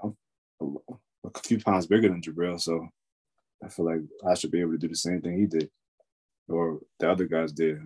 I'm 0.60 0.78
a 1.24 1.40
few 1.40 1.58
pounds 1.58 1.86
bigger 1.86 2.08
than 2.08 2.22
Jabril, 2.22 2.60
so 2.60 2.86
I 3.64 3.68
feel 3.68 3.86
like 3.86 4.00
I 4.26 4.34
should 4.34 4.50
be 4.50 4.60
able 4.60 4.72
to 4.72 4.78
do 4.78 4.88
the 4.88 4.96
same 4.96 5.20
thing 5.20 5.38
he 5.38 5.46
did 5.46 5.70
or 6.48 6.80
the 6.98 7.10
other 7.10 7.26
guys 7.26 7.52
did. 7.52 7.80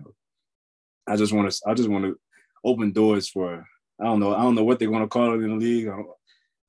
I 1.07 1.15
just 1.15 1.33
want 1.33 1.51
to 1.51 1.61
I 1.67 1.73
just 1.73 1.89
want 1.89 2.05
to 2.05 2.17
open 2.63 2.91
doors 2.91 3.27
for 3.27 3.65
I 3.99 4.03
don't 4.05 4.19
know 4.19 4.33
I 4.35 4.41
don't 4.41 4.55
know 4.55 4.63
what 4.63 4.79
they're 4.79 4.89
going 4.89 5.01
to 5.01 5.07
call 5.07 5.33
it 5.33 5.43
in 5.43 5.57
the 5.57 5.65
league. 5.65 5.87
I 5.87 5.91
don't, 5.91 6.07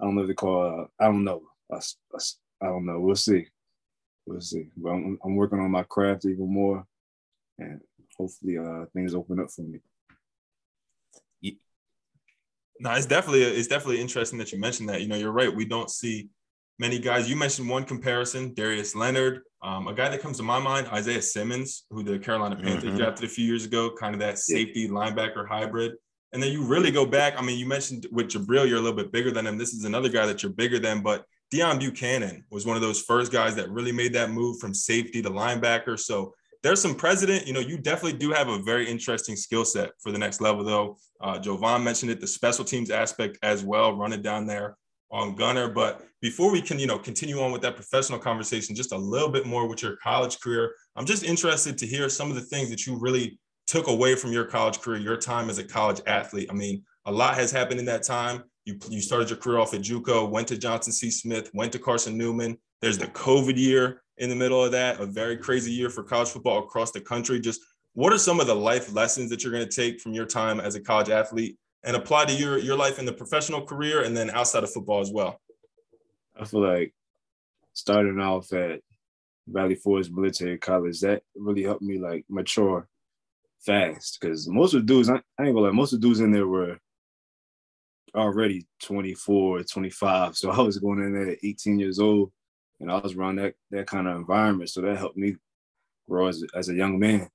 I 0.01 0.05
don't 0.05 0.15
know 0.17 0.23
if 0.23 0.29
they 0.29 0.35
call 0.35 0.81
uh, 0.81 1.03
I 1.03 1.07
don't 1.07 1.25
know 1.25 1.43
a, 1.71 1.77
a, 1.77 2.21
I 2.65 2.69
don't 2.69 2.87
know. 2.87 2.99
We'll 2.99 3.15
see. 3.15 3.47
We'll 4.27 4.41
see. 4.41 4.69
But 4.77 4.91
I'm, 4.91 5.19
I'm 5.23 5.37
working 5.37 5.61
on 5.61 5.71
my 5.71 5.83
craft 5.83 6.25
even 6.25 6.53
more, 6.53 6.87
and 7.59 7.81
hopefully, 8.17 8.57
uh, 8.59 8.87
things 8.95 9.15
open 9.15 9.39
up 9.41 9.51
for 9.51 9.63
me. 9.63 9.81
No, 12.81 12.91
it's 12.93 13.07
definitely 13.07 13.43
it's 13.43 13.69
definitely 13.69 14.01
interesting 14.01 14.39
that 14.41 14.51
you 14.51 14.59
mentioned 14.59 14.89
that. 14.89 15.01
You 15.01 15.09
know, 15.09 15.17
you're 15.17 15.31
right. 15.31 15.55
We 15.55 15.65
don't 15.65 15.91
see 15.91 16.31
many 16.79 16.99
guys. 16.99 17.31
You 17.31 17.37
mentioned 17.37 17.69
one 17.69 17.85
comparison, 17.85 18.53
Darius 18.55 18.97
Leonard. 18.97 19.43
Um, 19.63 19.87
a 19.87 19.95
guy 19.95 20.09
that 20.09 20.21
comes 20.21 20.39
to 20.39 20.43
my 20.43 20.59
mind, 20.59 20.89
Isaiah 20.89 21.23
Simmons, 21.23 21.85
who 21.91 22.03
the 22.03 22.19
Carolina 22.19 22.57
Panthers 22.57 22.85
mm-hmm. 22.85 22.97
drafted 22.97 23.27
a 23.27 23.29
few 23.29 23.45
years 23.45 23.65
ago, 23.65 23.93
kind 23.99 24.15
of 24.15 24.21
that 24.21 24.39
safety 24.39 24.81
yeah. 24.81 24.89
linebacker 24.89 25.47
hybrid. 25.49 25.93
And 26.33 26.43
then 26.43 26.51
you 26.51 26.65
really 26.65 26.91
go 26.91 27.07
back. 27.07 27.39
I 27.39 27.43
mean, 27.43 27.59
you 27.59 27.67
mentioned 27.67 28.07
with 28.11 28.27
Jabril, 28.27 28.69
you're 28.69 28.79
a 28.79 28.83
little 28.83 28.97
bit 28.97 29.13
bigger 29.13 29.31
than 29.31 29.47
him. 29.47 29.57
This 29.57 29.73
is 29.73 29.85
another 29.85 30.09
guy 30.09 30.27
that 30.27 30.43
you're 30.43 30.53
bigger 30.53 30.81
than, 30.81 31.01
but 31.01 31.25
Deone 31.55 31.81
Bucannon 31.81 32.43
was 32.51 32.67
one 32.67 32.75
of 32.75 32.83
those 32.83 33.03
first 33.03 33.31
guys 33.31 33.55
that 33.55 33.71
really 33.71 33.93
made 33.93 34.13
that 34.15 34.31
move 34.31 34.59
from 34.59 34.75
safety 34.75 35.23
to 35.23 35.31
linebacker. 35.31 35.99
So 35.99 36.35
there's 36.65 36.81
some 36.81 36.97
president. 36.97 37.47
You 37.47 37.53
know, 37.53 37.61
you 37.61 37.79
definitely 37.79 38.19
do 38.19 38.33
have 38.33 38.49
a 38.49 38.59
very 38.59 38.91
interesting 38.91 39.37
skill 39.37 39.65
set 39.65 39.93
for 40.01 40.11
the 40.11 40.19
next 40.19 40.41
level, 40.41 40.65
though. 40.65 40.97
Uh, 41.21 41.39
Jovan 41.39 41.85
mentioned 41.85 42.11
it, 42.11 42.21
the 42.21 42.27
special 42.27 42.65
teams 42.65 42.91
aspect 42.91 43.39
as 43.43 43.63
well, 43.63 43.95
running 43.95 44.21
down 44.21 44.47
there 44.47 44.77
on 45.13 45.37
Gunner. 45.37 45.69
But 45.69 46.03
before 46.21 46.51
we 46.51 46.61
can, 46.61 46.81
you 46.81 46.89
know, 46.89 46.99
continue 46.99 47.41
on 47.41 47.53
with 47.53 47.63
that 47.63 47.77
professional 47.77 48.19
conversation, 48.19 48.75
just 48.75 48.93
a 48.93 48.99
little 48.99 49.29
bit 49.29 49.47
more 49.47 49.69
with 49.69 49.81
your 49.81 49.97
college 50.03 50.41
career, 50.41 50.75
I'm 50.97 51.07
just 51.07 51.23
interested 51.23 51.79
to 51.79 51.87
hear 51.87 52.09
some 52.09 52.31
of 52.31 52.35
the 52.35 52.43
things 52.43 52.69
that 52.71 52.85
you 52.85 52.99
really 52.99 53.39
took 53.69 53.87
away 53.87 54.17
from 54.17 54.33
your 54.33 54.45
college 54.45 54.81
career, 54.81 54.99
your 54.99 55.17
time 55.17 55.51
as 55.51 55.59
a 55.59 55.65
college 55.65 56.01
athlete. 56.09 56.49
I 56.51 56.55
mean, 56.55 56.83
a 57.05 57.13
lot 57.13 57.37
has 57.37 57.53
happened 57.53 57.79
in 57.79 57.87
that 57.87 58.03
time. 58.03 58.43
You, 58.65 58.79
you 58.89 59.01
started 59.01 59.29
your 59.29 59.39
career 59.39 59.59
off 59.59 59.75
at 59.75 59.83
JUCO, 59.83 60.31
went 60.31 60.49
to 60.49 60.57
Johnson 60.57 60.93
C. 60.93 61.11
Smith, 61.11 61.51
went 61.53 61.73
to 61.73 61.79
Carson 61.79 62.17
Newman. 62.17 62.57
There's 62.81 62.99
the 62.99 63.09
COVID 63.09 63.57
year 63.57 64.03
in 64.19 64.31
the 64.31 64.37
middle 64.37 64.65
of 64.65 64.73
that, 64.73 65.01
a 65.01 65.07
very 65.07 65.37
crazy 65.37 65.71
year 65.73 65.91
for 65.91 66.03
college 66.03 66.29
football 66.29 66.61
across 66.61 66.91
the 66.91 67.01
country. 67.01 67.41
Just 67.41 67.61
what 67.93 68.13
are 68.13 68.19
some 68.19 68.41
of 68.41 68.47
the 68.47 68.55
life 68.55 68.93
lessons 68.93 69.31
that 69.31 69.43
you're 69.43 69.53
going 69.53 69.69
to 69.69 69.75
take 69.75 70.01
from 70.01 70.13
your 70.13 70.27
time 70.27 70.61
as 70.61 70.75
a 70.75 70.81
college 70.81 71.11
athlete 71.11 71.59
and 71.85 71.97
apply 71.97 72.25
to 72.25 72.33
your 72.33 72.59
your 72.59 72.77
life 72.77 72.99
in 72.99 73.05
the 73.05 73.13
professional 73.13 73.63
career 73.63 74.03
and 74.03 74.17
then 74.17 74.31
outside 74.31 74.65
of 74.65 74.73
football 74.73 75.01
as 75.01 75.13
well? 75.13 75.41
I 76.39 76.45
feel 76.45 76.67
like 76.67 76.95
starting 77.73 78.19
off 78.19 78.53
at 78.53 78.81
Valley 79.47 79.75
Forge 79.75 80.11
Military 80.11 80.59
College 80.59 81.01
that 81.01 81.23
really 81.37 81.63
helped 81.63 81.83
me 81.83 81.99
like 81.99 82.25
mature 82.29 82.89
fast 83.61 84.19
because 84.21 84.49
most 84.49 84.75
of 84.75 84.81
the 84.81 84.87
dudes 84.87 85.09
I, 85.09 85.15
I 85.39 85.45
ain't 85.45 85.55
gonna 85.55 85.61
lie 85.67 85.71
most 85.71 85.93
of 85.93 86.01
the 86.01 86.07
dudes 86.07 86.21
in 86.21 86.33
there 86.33 86.47
were 86.47 86.79
already 88.15 88.67
24 88.83 89.65
25 89.65 90.37
so 90.37 90.51
I 90.51 90.61
was 90.61 90.79
going 90.79 91.01
in 91.01 91.13
there 91.15 91.31
at 91.31 91.39
18 91.43 91.79
years 91.79 91.99
old 91.99 92.31
and 92.81 92.91
I 92.91 92.99
was 92.99 93.15
around 93.15 93.37
that 93.37 93.55
that 93.71 93.87
kind 93.87 94.07
of 94.07 94.17
environment 94.17 94.71
so 94.71 94.81
that 94.83 94.97
helped 94.97 95.17
me 95.17 95.37
grow 96.09 96.27
as, 96.29 96.43
as 96.55 96.69
a 96.69 96.75
young 96.75 96.99
man 96.99 97.29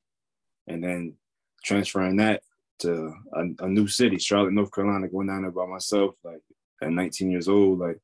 and 0.68 0.84
then 0.84 1.16
transferring 1.64 2.18
that 2.18 2.42
to 2.80 3.14
a, 3.34 3.66
a, 3.66 3.68
new 3.68 3.88
city, 3.88 4.18
Charlotte, 4.18 4.54
North 4.54 4.72
Carolina, 4.72 5.08
going 5.08 5.28
down 5.28 5.42
there 5.42 5.52
by 5.52 5.66
myself, 5.66 6.16
like 6.24 6.42
at 6.82 6.92
19 6.92 7.30
years 7.30 7.48
old, 7.48 7.80
like 7.80 8.00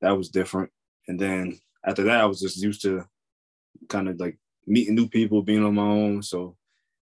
that 0.00 0.16
was 0.16 0.28
different. 0.28 0.70
And 1.08 1.18
then 1.18 1.58
after 1.84 2.04
that, 2.04 2.20
I 2.20 2.26
was 2.26 2.40
just 2.40 2.62
used 2.62 2.82
to 2.82 3.04
kind 3.88 4.08
of 4.08 4.20
like 4.20 4.38
meeting 4.66 4.94
new 4.94 5.08
people, 5.08 5.42
being 5.42 5.64
on 5.64 5.74
my 5.74 5.82
own. 5.82 6.22
So 6.22 6.56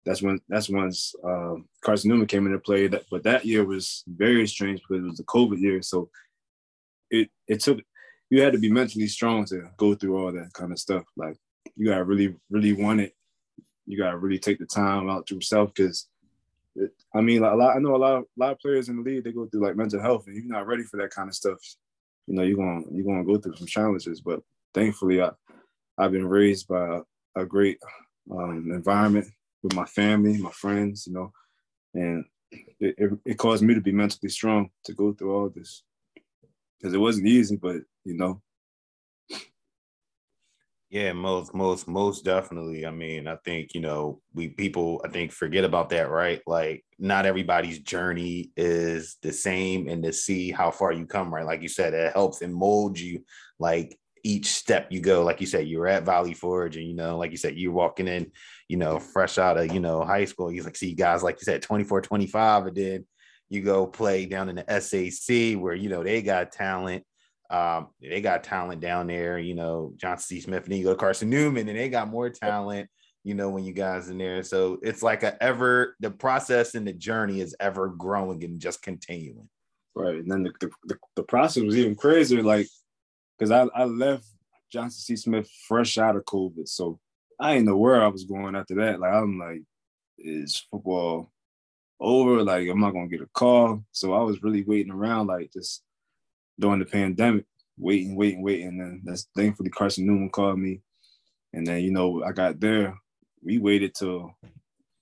that's 0.07 0.21
when 0.21 0.39
that's 0.47 0.69
when 0.69 0.89
uh, 1.23 1.55
Carson 1.81 2.09
Newman 2.09 2.27
came 2.27 2.45
into 2.45 2.59
play. 2.59 2.87
That, 2.87 3.03
but 3.11 3.23
that 3.23 3.45
year 3.45 3.65
was 3.65 4.05
very 4.07 4.47
strange 4.47 4.81
because 4.81 5.03
it 5.03 5.07
was 5.07 5.17
the 5.17 5.23
COVID 5.25 5.59
year. 5.59 5.81
So 5.81 6.09
it 7.11 7.29
it 7.47 7.59
took 7.59 7.79
you 8.29 8.41
had 8.41 8.53
to 8.53 8.59
be 8.59 8.71
mentally 8.71 9.07
strong 9.07 9.43
to 9.45 9.69
go 9.75 9.95
through 9.95 10.17
all 10.17 10.31
that 10.31 10.53
kind 10.53 10.71
of 10.71 10.79
stuff. 10.79 11.03
Like 11.17 11.37
you 11.75 11.87
gotta 11.87 12.05
really 12.05 12.35
really 12.49 12.71
want 12.71 13.01
it. 13.01 13.15
You 13.85 13.97
gotta 13.97 14.17
really 14.17 14.39
take 14.39 14.59
the 14.59 14.65
time 14.65 15.09
out 15.09 15.27
to 15.27 15.35
yourself 15.35 15.73
because 15.73 16.07
I 17.13 17.19
mean, 17.19 17.43
a 17.43 17.53
lot. 17.53 17.75
I 17.75 17.79
know 17.79 17.95
a 17.95 17.97
lot 17.97 18.15
of 18.15 18.23
a 18.23 18.39
lot 18.39 18.51
of 18.53 18.59
players 18.59 18.87
in 18.87 18.95
the 18.95 19.01
league 19.01 19.25
they 19.25 19.33
go 19.33 19.45
through 19.47 19.65
like 19.65 19.75
mental 19.75 20.01
health, 20.01 20.27
and 20.27 20.35
you're 20.35 20.45
not 20.45 20.67
ready 20.67 20.83
for 20.83 20.97
that 20.97 21.09
kind 21.09 21.27
of 21.27 21.35
stuff. 21.35 21.57
You 22.27 22.35
know, 22.35 22.43
you're 22.43 22.57
gonna 22.57 22.85
you're 22.91 23.05
gonna 23.05 23.25
go 23.25 23.37
through 23.37 23.57
some 23.57 23.67
challenges. 23.67 24.21
But 24.21 24.41
thankfully, 24.73 25.21
I 25.21 25.31
I've 25.97 26.13
been 26.13 26.27
raised 26.27 26.69
by 26.69 26.99
a, 27.35 27.41
a 27.41 27.45
great 27.45 27.79
um, 28.31 28.71
environment 28.71 29.27
with 29.63 29.73
my 29.73 29.85
family, 29.85 30.37
my 30.37 30.51
friends. 30.51 31.07
You 31.07 31.13
know, 31.13 31.31
and 31.93 32.25
it, 32.51 32.95
it, 32.97 33.11
it 33.25 33.37
caused 33.37 33.63
me 33.63 33.73
to 33.73 33.81
be 33.81 33.91
mentally 33.91 34.29
strong 34.29 34.69
to 34.85 34.93
go 34.93 35.13
through 35.13 35.35
all 35.35 35.49
this 35.49 35.83
because 36.79 36.93
it 36.93 36.99
wasn't 36.99 37.27
easy. 37.27 37.55
But 37.55 37.77
you 38.03 38.17
know, 38.17 38.41
yeah, 40.89 41.11
most 41.11 41.53
most 41.53 41.87
most 41.87 42.23
definitely. 42.23 42.85
I 42.85 42.91
mean, 42.91 43.27
I 43.27 43.35
think, 43.43 43.73
you 43.73 43.81
know, 43.81 44.21
we 44.33 44.49
people 44.49 45.01
I 45.03 45.09
think 45.09 45.31
forget 45.31 45.65
about 45.65 45.89
that, 45.89 46.09
right? 46.09 46.41
Like 46.47 46.85
not 46.97 47.25
everybody's 47.25 47.79
journey 47.79 48.51
is 48.55 49.17
the 49.21 49.33
same 49.33 49.89
and 49.89 50.01
to 50.03 50.13
see 50.13 50.51
how 50.51 50.71
far 50.71 50.93
you 50.93 51.05
come, 51.05 51.33
right? 51.33 51.45
Like 51.45 51.61
you 51.61 51.67
said, 51.67 51.93
it 51.93 52.13
helps 52.13 52.41
and 52.41 52.53
mold 52.53 52.97
you 52.97 53.25
like 53.59 53.99
each 54.23 54.47
step 54.47 54.87
you 54.89 55.01
go. 55.01 55.23
Like 55.23 55.41
you 55.41 55.47
said, 55.47 55.67
you're 55.67 55.87
at 55.87 56.05
Valley 56.05 56.33
Forge 56.33 56.77
and 56.77 56.87
you 56.87 56.95
know, 56.95 57.17
like 57.17 57.31
you 57.31 57.37
said, 57.37 57.57
you're 57.57 57.73
walking 57.73 58.07
in, 58.07 58.31
you 58.67 58.77
know, 58.77 58.99
fresh 58.99 59.37
out 59.37 59.57
of, 59.57 59.73
you 59.73 59.79
know, 59.79 60.03
high 60.03 60.25
school. 60.25 60.49
He's 60.49 60.65
like 60.65 60.75
see 60.75 60.93
guys 60.93 61.23
like 61.23 61.35
you 61.35 61.45
said, 61.45 61.61
24, 61.61 62.01
25, 62.01 62.67
and 62.67 62.75
then 62.75 63.05
you 63.49 63.61
go 63.61 63.87
play 63.87 64.25
down 64.25 64.49
in 64.49 64.55
the 64.57 64.81
SAC 64.81 65.61
where 65.61 65.73
you 65.73 65.89
know 65.89 66.03
they 66.03 66.21
got 66.21 66.51
talent 66.51 67.05
um, 67.49 67.87
they 68.01 68.21
got 68.21 68.43
talent 68.43 68.81
down 68.81 69.07
there, 69.07 69.39
you 69.39 69.55
know, 69.55 69.93
Johnson 69.95 70.27
C. 70.27 70.41
Smith, 70.41 70.63
and 70.63 70.71
then 70.71 70.79
you 70.79 70.85
go 70.85 70.91
to 70.91 70.97
Carson 70.97 71.29
Newman, 71.29 71.69
and 71.69 71.77
they 71.77 71.89
got 71.89 72.09
more 72.09 72.29
talent, 72.29 72.89
you 73.23 73.35
know, 73.35 73.49
when 73.49 73.63
you 73.63 73.71
guys 73.71 74.09
in 74.09 74.17
there. 74.17 74.43
So 74.43 74.79
it's 74.81 75.01
like 75.01 75.23
a 75.23 75.41
ever 75.41 75.95
the 75.99 76.11
process 76.11 76.75
and 76.75 76.85
the 76.85 76.93
journey 76.93 77.39
is 77.39 77.55
ever 77.59 77.87
growing 77.87 78.43
and 78.43 78.59
just 78.59 78.81
continuing. 78.81 79.47
Right. 79.95 80.15
And 80.15 80.29
then 80.29 80.43
the, 80.43 80.69
the, 80.85 80.97
the 81.15 81.23
process 81.23 81.63
was 81.63 81.77
even 81.77 81.95
crazier, 81.95 82.43
like 82.43 82.67
because 83.37 83.51
I, 83.51 83.67
I 83.73 83.85
left 83.85 84.25
Johnson 84.71 84.99
C. 84.99 85.15
Smith 85.15 85.49
fresh 85.67 85.97
out 85.97 86.17
of 86.17 86.25
COVID. 86.25 86.67
So 86.67 86.99
I 87.39 87.53
didn't 87.53 87.67
know 87.67 87.77
where 87.77 88.01
I 88.01 88.07
was 88.07 88.23
going 88.23 88.55
after 88.55 88.75
that. 88.75 88.99
Like 88.99 89.13
I'm 89.13 89.39
like, 89.39 89.61
is 90.17 90.63
football 90.71 91.31
over? 91.99 92.43
Like, 92.43 92.67
I'm 92.67 92.79
not 92.79 92.91
gonna 92.91 93.07
get 93.07 93.21
a 93.21 93.27
call? 93.27 93.83
So 93.91 94.13
I 94.13 94.21
was 94.21 94.41
really 94.43 94.63
waiting 94.63 94.91
around, 94.91 95.27
like 95.27 95.51
just 95.53 95.83
during 96.59 96.79
the 96.79 96.85
pandemic, 96.85 97.45
waiting, 97.77 98.15
waiting, 98.15 98.41
waiting. 98.41 98.81
And 98.81 99.01
that's 99.03 99.27
thankfully 99.35 99.69
Carson 99.69 100.07
Newman 100.07 100.29
called 100.29 100.59
me. 100.59 100.81
And 101.53 101.65
then, 101.65 101.81
you 101.81 101.91
know, 101.91 102.23
I 102.23 102.31
got 102.31 102.59
there. 102.59 102.97
We 103.43 103.59
waited 103.59 103.93
till 103.93 104.35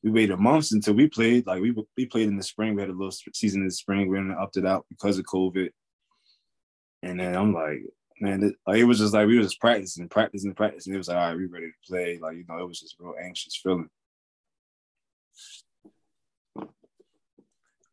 we 0.04 0.12
waited 0.12 0.38
months 0.38 0.72
until 0.72 0.94
we 0.94 1.08
played. 1.08 1.48
Like 1.48 1.62
we 1.62 1.74
we 1.98 2.06
played 2.06 2.28
in 2.28 2.38
the 2.38 2.44
spring. 2.44 2.76
We 2.76 2.82
had 2.82 2.92
a 2.92 2.94
little 2.94 3.12
season 3.34 3.62
in 3.62 3.68
the 3.68 3.74
spring. 3.74 4.08
We 4.08 4.20
it 4.20 4.66
out 4.66 4.86
because 4.90 5.18
of 5.18 5.26
COVID. 5.26 5.70
And 7.02 7.20
then 7.20 7.36
I'm 7.36 7.54
like, 7.54 7.80
man, 8.20 8.44
it, 8.44 8.56
like, 8.66 8.78
it 8.78 8.86
was 8.86 9.00
just 9.00 9.14
like 9.14 9.28
we 9.28 9.38
were 9.38 9.44
just 9.44 9.60
practicing, 9.60 10.08
practicing, 10.10 10.54
practicing. 10.54 10.94
It 10.94 10.98
was 10.98 11.08
like, 11.08 11.18
all 11.18 11.28
right, 11.28 11.38
we 11.38 11.46
ready 11.46 11.68
to 11.68 11.88
play. 11.88 12.20
Like, 12.22 12.38
you 12.38 12.46
know, 12.48 12.58
it 12.60 12.68
was 12.68 12.80
just 12.80 12.96
real 13.00 13.16
anxious 13.22 13.56
feeling. 13.56 13.90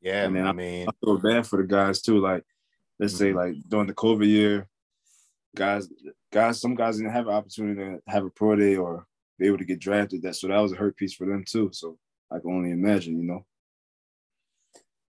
Yeah, 0.02 0.24
and 0.24 0.34
then 0.34 0.46
I 0.46 0.52
mean, 0.52 0.88
I 0.88 0.92
feel 1.04 1.18
bad 1.18 1.46
for 1.46 1.58
the 1.58 1.68
guys 1.68 2.02
too. 2.02 2.18
Like 2.18 2.42
let's 2.98 3.16
say 3.16 3.28
mm-hmm. 3.28 3.38
like 3.38 3.54
during 3.68 3.86
the 3.86 3.94
COVID 3.94 4.26
year, 4.26 4.68
guys, 5.54 5.88
guys, 6.32 6.60
some 6.60 6.74
guys 6.74 6.96
didn't 6.96 7.12
have 7.12 7.28
an 7.28 7.34
opportunity 7.34 7.80
to 7.80 8.00
have 8.08 8.24
a 8.24 8.30
pro 8.30 8.56
day 8.56 8.76
or 8.76 9.06
be 9.38 9.46
able 9.46 9.58
to 9.58 9.64
get 9.64 9.78
drafted. 9.78 10.22
That 10.22 10.34
so 10.34 10.48
that 10.48 10.58
was 10.58 10.72
a 10.72 10.76
hurt 10.76 10.96
piece 10.96 11.14
for 11.14 11.26
them 11.26 11.44
too. 11.46 11.70
So 11.72 11.98
I 12.32 12.40
can 12.40 12.50
only 12.50 12.72
imagine, 12.72 13.16
you 13.16 13.26
know. 13.26 13.46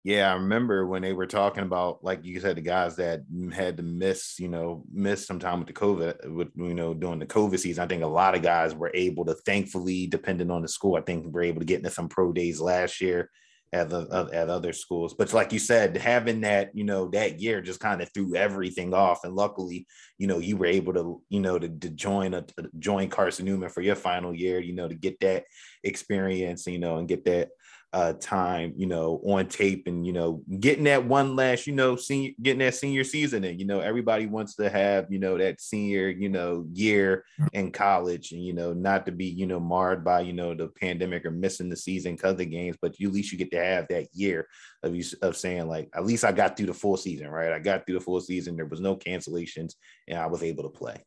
Yeah, 0.03 0.29
I 0.29 0.33
remember 0.33 0.85
when 0.85 1.01
they 1.01 1.13
were 1.13 1.27
talking 1.27 1.63
about, 1.63 2.03
like 2.03 2.25
you 2.25 2.37
said, 2.41 2.57
the 2.57 2.61
guys 2.61 2.97
that 2.97 3.21
had 3.53 3.77
to 3.77 3.83
miss, 3.83 4.37
you 4.37 4.49
know, 4.49 4.83
miss 4.91 5.25
some 5.25 5.39
time 5.39 5.59
with 5.59 5.67
the 5.67 5.73
COVID, 5.73 6.29
with 6.35 6.49
you 6.55 6.73
know, 6.73 6.93
during 6.93 7.19
the 7.19 7.25
COVID 7.25 7.57
season. 7.57 7.85
I 7.85 7.87
think 7.87 8.03
a 8.03 8.07
lot 8.07 8.35
of 8.35 8.41
guys 8.41 8.75
were 8.75 8.91
able 8.93 9.23
to, 9.25 9.33
thankfully, 9.33 10.07
depending 10.07 10.51
on 10.51 10.61
the 10.61 10.67
school, 10.67 10.97
I 10.97 11.01
think 11.01 11.33
were 11.33 11.43
able 11.43 11.59
to 11.61 11.65
get 11.65 11.77
into 11.77 11.89
some 11.89 12.09
pro 12.09 12.33
days 12.33 12.59
last 12.59 12.99
year 12.99 13.29
at 13.71 13.89
the 13.89 13.99
uh, 14.09 14.27
at 14.33 14.49
other 14.49 14.73
schools. 14.73 15.13
But 15.13 15.31
like 15.31 15.53
you 15.53 15.59
said, 15.59 15.95
having 15.95 16.41
that 16.41 16.71
you 16.75 16.83
know 16.83 17.07
that 17.09 17.39
year 17.39 17.61
just 17.61 17.79
kind 17.79 18.01
of 18.01 18.13
threw 18.13 18.35
everything 18.35 18.93
off, 18.93 19.23
and 19.23 19.35
luckily, 19.35 19.87
you 20.17 20.27
know, 20.27 20.39
you 20.39 20.57
were 20.57 20.65
able 20.65 20.93
to 20.95 21.21
you 21.29 21.39
know 21.39 21.57
to, 21.57 21.69
to 21.69 21.89
join 21.89 22.33
a 22.33 22.41
to 22.41 22.69
join 22.77 23.07
Carson 23.07 23.45
Newman 23.45 23.69
for 23.69 23.81
your 23.81 23.95
final 23.95 24.33
year, 24.33 24.59
you 24.59 24.73
know, 24.73 24.89
to 24.89 24.95
get 24.95 25.17
that 25.21 25.45
experience, 25.81 26.67
you 26.67 26.79
know, 26.79 26.97
and 26.97 27.07
get 27.07 27.23
that 27.23 27.51
uh, 27.93 28.13
time, 28.13 28.73
you 28.75 28.87
know, 28.87 29.21
on 29.23 29.47
tape 29.47 29.85
and, 29.85 30.05
you 30.05 30.11
know, 30.11 30.41
getting 30.59 30.85
that 30.85 31.05
one 31.05 31.35
last, 31.35 31.67
you 31.67 31.73
know, 31.73 31.95
senior, 31.95 32.31
getting 32.41 32.59
that 32.59 32.73
senior 32.73 33.03
season 33.03 33.43
and, 33.43 33.59
you 33.59 33.67
know, 33.67 33.79
everybody 33.81 34.25
wants 34.25 34.55
to 34.55 34.67
have, 34.69 35.05
you 35.11 35.19
know, 35.19 35.37
that 35.37 35.61
senior, 35.61 36.09
you 36.09 36.27
know, 36.27 36.65
year 36.73 37.23
in 37.53 37.71
college 37.71 38.31
and, 38.31 38.43
you 38.43 38.51
know, 38.51 38.73
not 38.73 39.05
to 39.05 39.11
be, 39.11 39.25
you 39.25 39.45
know, 39.45 39.59
marred 39.59 40.03
by, 40.03 40.21
you 40.21 40.33
know, 40.33 40.55
the 40.55 40.67
pandemic 40.67 41.23
or 41.23 41.31
missing 41.31 41.69
the 41.69 41.75
season 41.75 42.15
because 42.15 42.31
of 42.31 42.37
the 42.39 42.45
games, 42.45 42.75
but 42.81 42.99
you, 42.99 43.07
at 43.09 43.13
least 43.13 43.31
you 43.31 43.37
get 43.37 43.51
to 43.51 43.63
have 43.63 43.87
that 43.89 44.07
year 44.11 44.47
of, 44.81 44.95
you 44.95 45.03
of 45.21 45.37
saying 45.37 45.67
like, 45.67 45.89
at 45.93 46.05
least 46.05 46.23
I 46.25 46.31
got 46.31 46.57
through 46.57 46.67
the 46.67 46.73
full 46.73 46.97
season, 46.97 47.29
right? 47.29 47.53
I 47.53 47.59
got 47.59 47.85
through 47.85 47.99
the 47.99 48.05
full 48.05 48.19
season. 48.21 48.55
There 48.55 48.65
was 48.65 48.81
no 48.81 48.95
cancellations 48.95 49.75
and 50.07 50.17
I 50.17 50.25
was 50.25 50.41
able 50.41 50.63
to 50.63 50.69
play. 50.69 50.97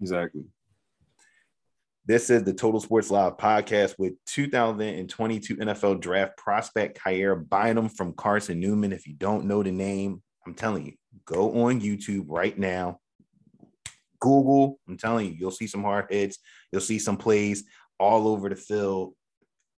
Exactly. 0.00 0.42
This 2.08 2.30
is 2.30 2.44
the 2.44 2.54
Total 2.54 2.78
Sports 2.78 3.10
Live 3.10 3.36
podcast 3.36 3.96
with 3.98 4.12
2022 4.26 5.56
NFL 5.56 6.00
draft 6.00 6.36
prospect 6.36 7.00
Kyair 7.00 7.34
Bynum 7.34 7.88
from 7.88 8.12
Carson 8.12 8.60
Newman. 8.60 8.92
If 8.92 9.08
you 9.08 9.14
don't 9.14 9.46
know 9.46 9.60
the 9.64 9.72
name, 9.72 10.22
I'm 10.46 10.54
telling 10.54 10.86
you, 10.86 10.92
go 11.24 11.64
on 11.64 11.80
YouTube 11.80 12.26
right 12.28 12.56
now, 12.56 13.00
Google. 14.20 14.78
I'm 14.86 14.96
telling 14.96 15.26
you, 15.26 15.36
you'll 15.36 15.50
see 15.50 15.66
some 15.66 15.82
hard 15.82 16.06
hits. 16.08 16.38
You'll 16.70 16.80
see 16.80 17.00
some 17.00 17.16
plays 17.16 17.64
all 17.98 18.28
over 18.28 18.48
the 18.48 18.54
field. 18.54 19.14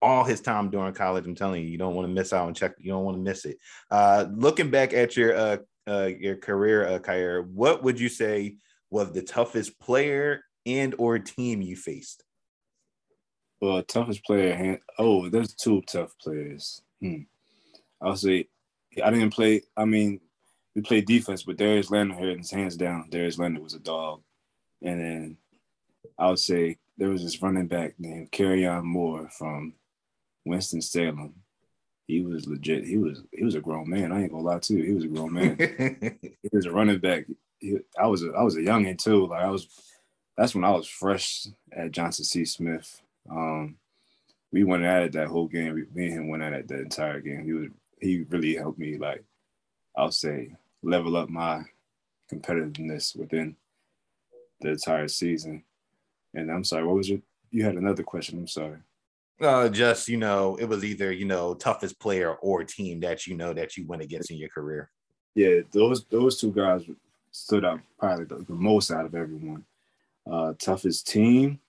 All 0.02 0.22
his 0.22 0.42
time 0.42 0.68
during 0.68 0.92
college. 0.92 1.24
I'm 1.24 1.34
telling 1.34 1.62
you, 1.62 1.70
you 1.70 1.78
don't 1.78 1.94
want 1.94 2.08
to 2.08 2.12
miss 2.12 2.34
out 2.34 2.46
and 2.46 2.54
check. 2.54 2.72
You 2.78 2.90
don't 2.90 3.04
want 3.04 3.16
to 3.16 3.22
miss 3.22 3.46
it. 3.46 3.56
Uh, 3.90 4.26
looking 4.30 4.70
back 4.70 4.92
at 4.92 5.16
your 5.16 5.34
uh, 5.34 5.56
uh, 5.88 6.10
your 6.18 6.36
career, 6.36 6.86
uh, 6.86 6.98
Kyair, 6.98 7.48
what 7.48 7.82
would 7.82 7.98
you 7.98 8.10
say 8.10 8.56
was 8.90 9.12
the 9.12 9.22
toughest 9.22 9.80
player 9.80 10.42
and 10.68 10.94
or 10.98 11.18
team 11.18 11.62
you 11.62 11.76
faced? 11.76 12.24
Well, 13.60 13.82
toughest 13.82 14.24
player. 14.24 14.78
Oh, 14.98 15.28
there's 15.28 15.54
two 15.54 15.82
tough 15.82 16.14
players. 16.20 16.82
Hmm. 17.00 17.22
I'll 18.00 18.16
say 18.16 18.48
I 19.02 19.10
didn't 19.10 19.30
play. 19.30 19.62
I 19.76 19.84
mean, 19.84 20.20
we 20.74 20.82
played 20.82 21.06
defense, 21.06 21.42
but 21.42 21.56
Darius 21.56 21.90
Leonard 21.90 22.18
here, 22.18 22.36
hands 22.52 22.76
down, 22.76 23.08
Darius 23.10 23.38
Leonard 23.38 23.62
was 23.62 23.74
a 23.74 23.80
dog. 23.80 24.22
And 24.82 25.00
then 25.00 25.36
I 26.18 26.28
would 26.28 26.38
say 26.38 26.78
there 26.96 27.10
was 27.10 27.22
this 27.22 27.42
running 27.42 27.66
back 27.66 27.94
named 27.98 28.30
Kerryon 28.30 28.84
Moore 28.84 29.28
from 29.30 29.74
Winston 30.44 30.82
Salem. 30.82 31.34
He 32.06 32.22
was 32.22 32.46
legit. 32.46 32.84
He 32.84 32.96
was 32.96 33.22
he 33.32 33.44
was 33.44 33.54
a 33.54 33.60
grown 33.60 33.90
man. 33.90 34.12
I 34.12 34.22
ain't 34.22 34.32
gonna 34.32 34.44
lie 34.44 34.60
to 34.60 34.74
you. 34.74 34.82
He 34.82 34.92
was 34.94 35.04
a 35.04 35.08
grown 35.08 35.32
man. 35.32 35.56
he 36.22 36.48
was 36.52 36.64
a 36.64 36.72
running 36.72 36.98
back. 36.98 37.26
He, 37.58 37.78
I 38.00 38.06
was 38.06 38.22
a 38.22 38.30
I 38.30 38.42
was 38.42 38.56
a 38.56 38.60
youngin 38.60 38.96
too. 38.98 39.26
Like 39.26 39.42
I 39.42 39.50
was. 39.50 39.68
That's 40.38 40.54
when 40.54 40.62
I 40.62 40.70
was 40.70 40.86
fresh 40.86 41.48
at 41.72 41.90
Johnson 41.90 42.24
C. 42.24 42.44
Smith. 42.44 43.02
Um, 43.28 43.76
we 44.52 44.62
went 44.62 44.84
at 44.84 45.02
it 45.02 45.12
that 45.12 45.26
whole 45.26 45.48
game. 45.48 45.74
We, 45.74 45.86
me 45.92 46.06
and 46.06 46.14
him 46.14 46.28
went 46.28 46.44
at 46.44 46.52
it 46.52 46.68
that 46.68 46.78
entire 46.78 47.20
game. 47.20 47.44
He 47.44 47.52
was 47.52 47.68
he 48.00 48.24
really 48.30 48.54
helped 48.54 48.78
me 48.78 48.96
like 48.96 49.24
I'll 49.96 50.12
say 50.12 50.52
level 50.80 51.16
up 51.16 51.28
my 51.28 51.64
competitiveness 52.32 53.16
within 53.16 53.56
the 54.60 54.70
entire 54.70 55.08
season. 55.08 55.64
And 56.34 56.52
I'm 56.52 56.62
sorry, 56.62 56.84
what 56.84 56.94
was 56.94 57.10
your 57.10 57.18
you 57.50 57.64
had 57.64 57.74
another 57.74 58.04
question. 58.04 58.38
I'm 58.38 58.46
sorry. 58.46 58.78
Uh, 59.40 59.68
just 59.68 60.08
you 60.08 60.18
know, 60.18 60.56
it 60.60 60.66
was 60.66 60.84
either 60.84 61.10
you 61.10 61.24
know 61.24 61.54
toughest 61.54 61.98
player 61.98 62.34
or 62.34 62.62
team 62.62 63.00
that 63.00 63.26
you 63.26 63.34
know 63.34 63.52
that 63.52 63.76
you 63.76 63.88
went 63.88 64.02
against 64.02 64.30
in 64.30 64.36
your 64.36 64.50
career. 64.50 64.88
Yeah, 65.34 65.62
those 65.72 66.04
those 66.04 66.40
two 66.40 66.52
guys 66.52 66.82
stood 67.32 67.64
out 67.64 67.80
probably 67.98 68.26
the, 68.26 68.44
the 68.44 68.54
most 68.54 68.92
out 68.92 69.04
of 69.04 69.16
everyone. 69.16 69.64
Uh, 70.30 70.52
toughest 70.58 71.06
team, 71.08 71.60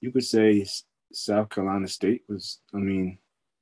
you 0.00 0.12
could 0.12 0.24
say 0.24 0.64
South 1.12 1.48
Carolina 1.48 1.88
State 1.88 2.22
was. 2.28 2.60
I 2.74 2.78
mean, 2.78 3.18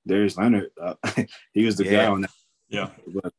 Darius 0.06 0.36
Leonard, 0.36 0.70
uh, 0.80 0.94
he 1.52 1.64
was 1.64 1.76
the 1.76 1.84
yeah. 1.84 1.90
guy 1.90 2.06
on 2.06 2.20
that. 2.22 2.30
Yeah. 2.68 2.90
But 3.06 3.32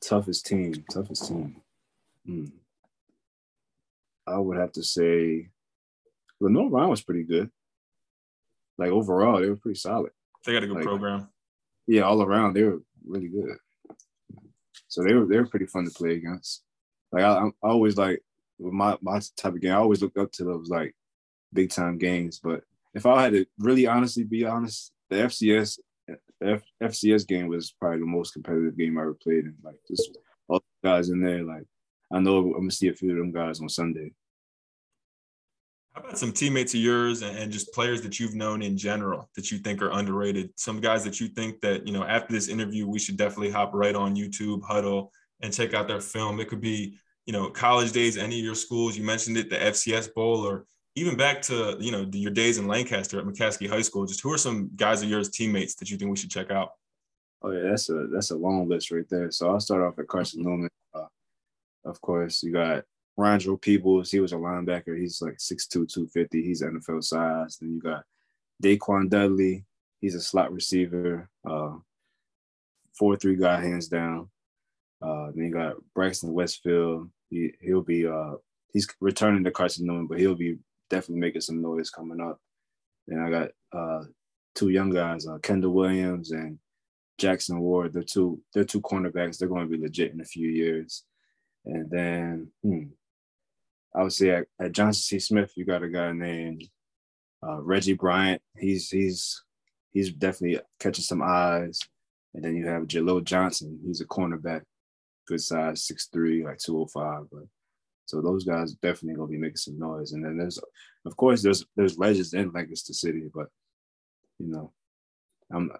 toughest 0.00 0.46
team, 0.46 0.84
toughest 0.90 1.28
team. 1.28 1.60
Hmm. 2.26 2.46
I 4.26 4.38
would 4.38 4.58
have 4.58 4.72
to 4.72 4.82
say 4.82 5.48
Lenoir-Rhyne 6.40 6.88
was 6.88 7.02
pretty 7.02 7.24
good. 7.24 7.50
Like 8.78 8.90
overall, 8.90 9.40
they 9.40 9.48
were 9.48 9.56
pretty 9.56 9.78
solid. 9.78 10.12
They 10.44 10.52
got 10.52 10.62
a 10.62 10.66
good 10.66 10.76
like, 10.76 10.84
program. 10.84 11.28
Yeah, 11.86 12.02
all 12.02 12.22
around 12.22 12.54
they 12.54 12.62
were 12.62 12.80
really 13.06 13.28
good. 13.28 13.56
So 14.88 15.02
they 15.02 15.14
were 15.14 15.26
they 15.26 15.36
were 15.36 15.46
pretty 15.46 15.66
fun 15.66 15.84
to 15.84 15.90
play 15.90 16.14
against. 16.14 16.62
Like 17.12 17.24
I, 17.24 17.46
I 17.46 17.50
always 17.62 17.96
like 17.96 18.22
with 18.60 18.72
my 18.72 18.96
my 19.00 19.20
type 19.36 19.54
of 19.54 19.60
game. 19.60 19.72
I 19.72 19.76
always 19.76 20.02
look 20.02 20.16
up 20.18 20.30
to 20.32 20.44
those 20.44 20.68
like 20.68 20.94
big 21.52 21.70
time 21.70 21.98
games. 21.98 22.40
But 22.42 22.62
if 22.94 23.06
I 23.06 23.22
had 23.22 23.32
to 23.32 23.46
really 23.58 23.86
honestly 23.86 24.24
be 24.24 24.44
honest, 24.44 24.92
the 25.08 25.16
FCS 25.16 25.78
F, 26.42 26.62
FCS 26.82 27.26
game 27.26 27.48
was 27.48 27.72
probably 27.72 28.00
the 28.00 28.06
most 28.06 28.32
competitive 28.32 28.76
game 28.76 28.98
I 28.98 29.02
ever 29.02 29.14
played. 29.14 29.44
And 29.44 29.54
like 29.62 29.80
just 29.88 30.16
all 30.48 30.62
the 30.82 30.88
guys 30.88 31.08
in 31.08 31.20
there, 31.20 31.42
like 31.42 31.64
I 32.12 32.20
know 32.20 32.38
I'm 32.38 32.52
gonna 32.52 32.70
see 32.70 32.88
a 32.88 32.94
few 32.94 33.10
of 33.12 33.18
them 33.18 33.32
guys 33.32 33.60
on 33.60 33.68
Sunday. 33.68 34.12
How 35.94 36.02
about 36.02 36.18
some 36.18 36.32
teammates 36.32 36.72
of 36.72 36.80
yours 36.80 37.22
and 37.22 37.50
just 37.50 37.72
players 37.72 38.00
that 38.02 38.20
you've 38.20 38.36
known 38.36 38.62
in 38.62 38.76
general 38.76 39.28
that 39.34 39.50
you 39.50 39.58
think 39.58 39.82
are 39.82 39.90
underrated? 39.90 40.50
Some 40.54 40.80
guys 40.80 41.02
that 41.02 41.18
you 41.18 41.26
think 41.26 41.60
that, 41.62 41.84
you 41.84 41.92
know, 41.92 42.04
after 42.04 42.32
this 42.32 42.48
interview, 42.48 42.86
we 42.86 43.00
should 43.00 43.16
definitely 43.16 43.50
hop 43.50 43.72
right 43.74 43.96
on 43.96 44.14
YouTube, 44.14 44.60
Hudl, 44.62 45.08
and 45.42 45.52
check 45.52 45.74
out 45.74 45.88
their 45.88 46.00
film. 46.00 46.38
It 46.38 46.48
could 46.48 46.60
be, 46.60 46.96
you 47.26 47.32
know, 47.32 47.50
college 47.50 47.92
days, 47.92 48.16
any 48.16 48.38
of 48.38 48.44
your 48.44 48.54
schools. 48.54 48.96
You 48.96 49.04
mentioned 49.04 49.36
it, 49.36 49.50
the 49.50 49.56
FCS 49.56 50.12
Bowl, 50.14 50.46
or 50.46 50.66
even 50.96 51.16
back 51.16 51.42
to, 51.42 51.76
you 51.80 51.92
know, 51.92 52.08
your 52.12 52.32
days 52.32 52.58
in 52.58 52.66
Lancaster 52.66 53.18
at 53.18 53.24
McCaskey 53.24 53.68
High 53.68 53.82
School. 53.82 54.06
Just 54.06 54.22
who 54.22 54.32
are 54.32 54.38
some 54.38 54.70
guys 54.76 55.02
of 55.02 55.08
yours, 55.08 55.30
teammates, 55.30 55.74
that 55.76 55.90
you 55.90 55.96
think 55.96 56.10
we 56.10 56.16
should 56.16 56.30
check 56.30 56.50
out? 56.50 56.72
Oh 57.42 57.50
yeah, 57.52 57.70
that's 57.70 57.88
a 57.88 58.06
that's 58.12 58.30
a 58.32 58.36
long 58.36 58.68
list 58.68 58.90
right 58.90 59.08
there. 59.08 59.30
So 59.30 59.50
I'll 59.50 59.60
start 59.60 59.82
off 59.82 59.98
at 59.98 60.08
Carson 60.08 60.42
Newman. 60.42 60.68
Uh, 60.92 61.06
of 61.84 62.00
course, 62.00 62.42
you 62.42 62.52
got 62.52 62.84
Rondro 63.20 63.60
Peebles, 63.60 64.10
he 64.10 64.20
was 64.20 64.32
a 64.32 64.36
linebacker. 64.36 64.98
He's 64.98 65.20
like 65.20 65.36
6'2", 65.36 65.68
250. 65.70 66.42
He's 66.42 66.62
NFL 66.62 67.04
size. 67.04 67.58
Then 67.58 67.74
you 67.74 67.80
got 67.80 68.04
Daquan 68.62 69.10
Dudley. 69.10 69.64
He's 70.00 70.14
a 70.14 70.20
slot 70.20 70.52
receiver. 70.52 71.28
Uh, 71.46 71.76
4-3 73.00 73.38
guy, 73.38 73.60
hands 73.60 73.88
down. 73.88 74.30
Uh, 75.02 75.30
then 75.34 75.44
you 75.44 75.52
got 75.52 75.76
Braxton 75.94 76.32
Westfield. 76.32 77.10
He, 77.30 77.52
he'll 77.60 77.82
be 77.82 78.06
uh, 78.06 78.34
he's 78.72 78.88
returning 79.00 79.44
to 79.44 79.50
Carson 79.50 79.86
Newman, 79.86 80.06
but 80.06 80.18
he'll 80.18 80.34
be 80.34 80.58
definitely 80.88 81.20
making 81.20 81.40
some 81.40 81.62
noise 81.62 81.90
coming 81.90 82.20
up. 82.20 82.38
Then 83.06 83.20
I 83.20 83.30
got 83.30 83.50
uh, 83.72 84.04
two 84.54 84.68
young 84.68 84.90
guys, 84.90 85.26
uh, 85.26 85.38
Kendall 85.38 85.72
Williams 85.72 86.32
and 86.32 86.58
Jackson 87.18 87.60
Ward. 87.60 87.92
They're 87.92 88.02
two 88.02 88.40
they're 88.52 88.64
two 88.64 88.80
cornerbacks. 88.80 89.38
They're 89.38 89.48
going 89.48 89.68
to 89.68 89.76
be 89.76 89.82
legit 89.82 90.12
in 90.12 90.20
a 90.20 90.24
few 90.24 90.48
years. 90.48 91.04
And 91.64 91.90
then 91.90 92.48
hmm, 92.62 92.84
I 93.94 94.02
would 94.02 94.12
say 94.12 94.30
at, 94.30 94.46
at, 94.60 94.72
Johnson 94.72 95.02
C. 95.02 95.18
Smith, 95.18 95.52
you 95.56 95.64
got 95.64 95.82
a 95.82 95.88
guy 95.88 96.12
named 96.12 96.64
uh, 97.46 97.60
Reggie 97.60 97.94
Bryant. 97.94 98.42
He's 98.58 98.88
he's 98.88 99.42
he's 99.92 100.12
definitely 100.12 100.60
catching 100.78 101.04
some 101.04 101.22
eyes. 101.22 101.80
And 102.34 102.44
then 102.44 102.54
you 102.56 102.66
have 102.66 102.84
Jalil 102.84 103.24
Johnson. 103.24 103.80
He's 103.84 104.00
a 104.00 104.06
cornerback, 104.06 104.62
good 105.30 105.40
size, 105.40 105.86
6'3", 105.86 106.44
like 106.44 106.58
205. 106.58 107.30
But 107.30 107.44
so 108.06 108.20
those 108.20 108.44
guys 108.44 108.72
definitely 108.74 109.14
gonna 109.14 109.28
be 109.28 109.38
making 109.38 109.56
some 109.56 109.78
noise. 109.78 110.12
And 110.12 110.24
then 110.24 110.36
there's 110.36 110.58
of 111.06 111.16
course 111.16 111.42
there's 111.42 111.64
there's 111.76 111.98
legends 111.98 112.34
in 112.34 112.52
Lancaster 112.52 112.92
City, 112.92 113.30
but 113.32 113.46
you 114.38 114.48
know, 114.48 114.72
I'm 115.52 115.70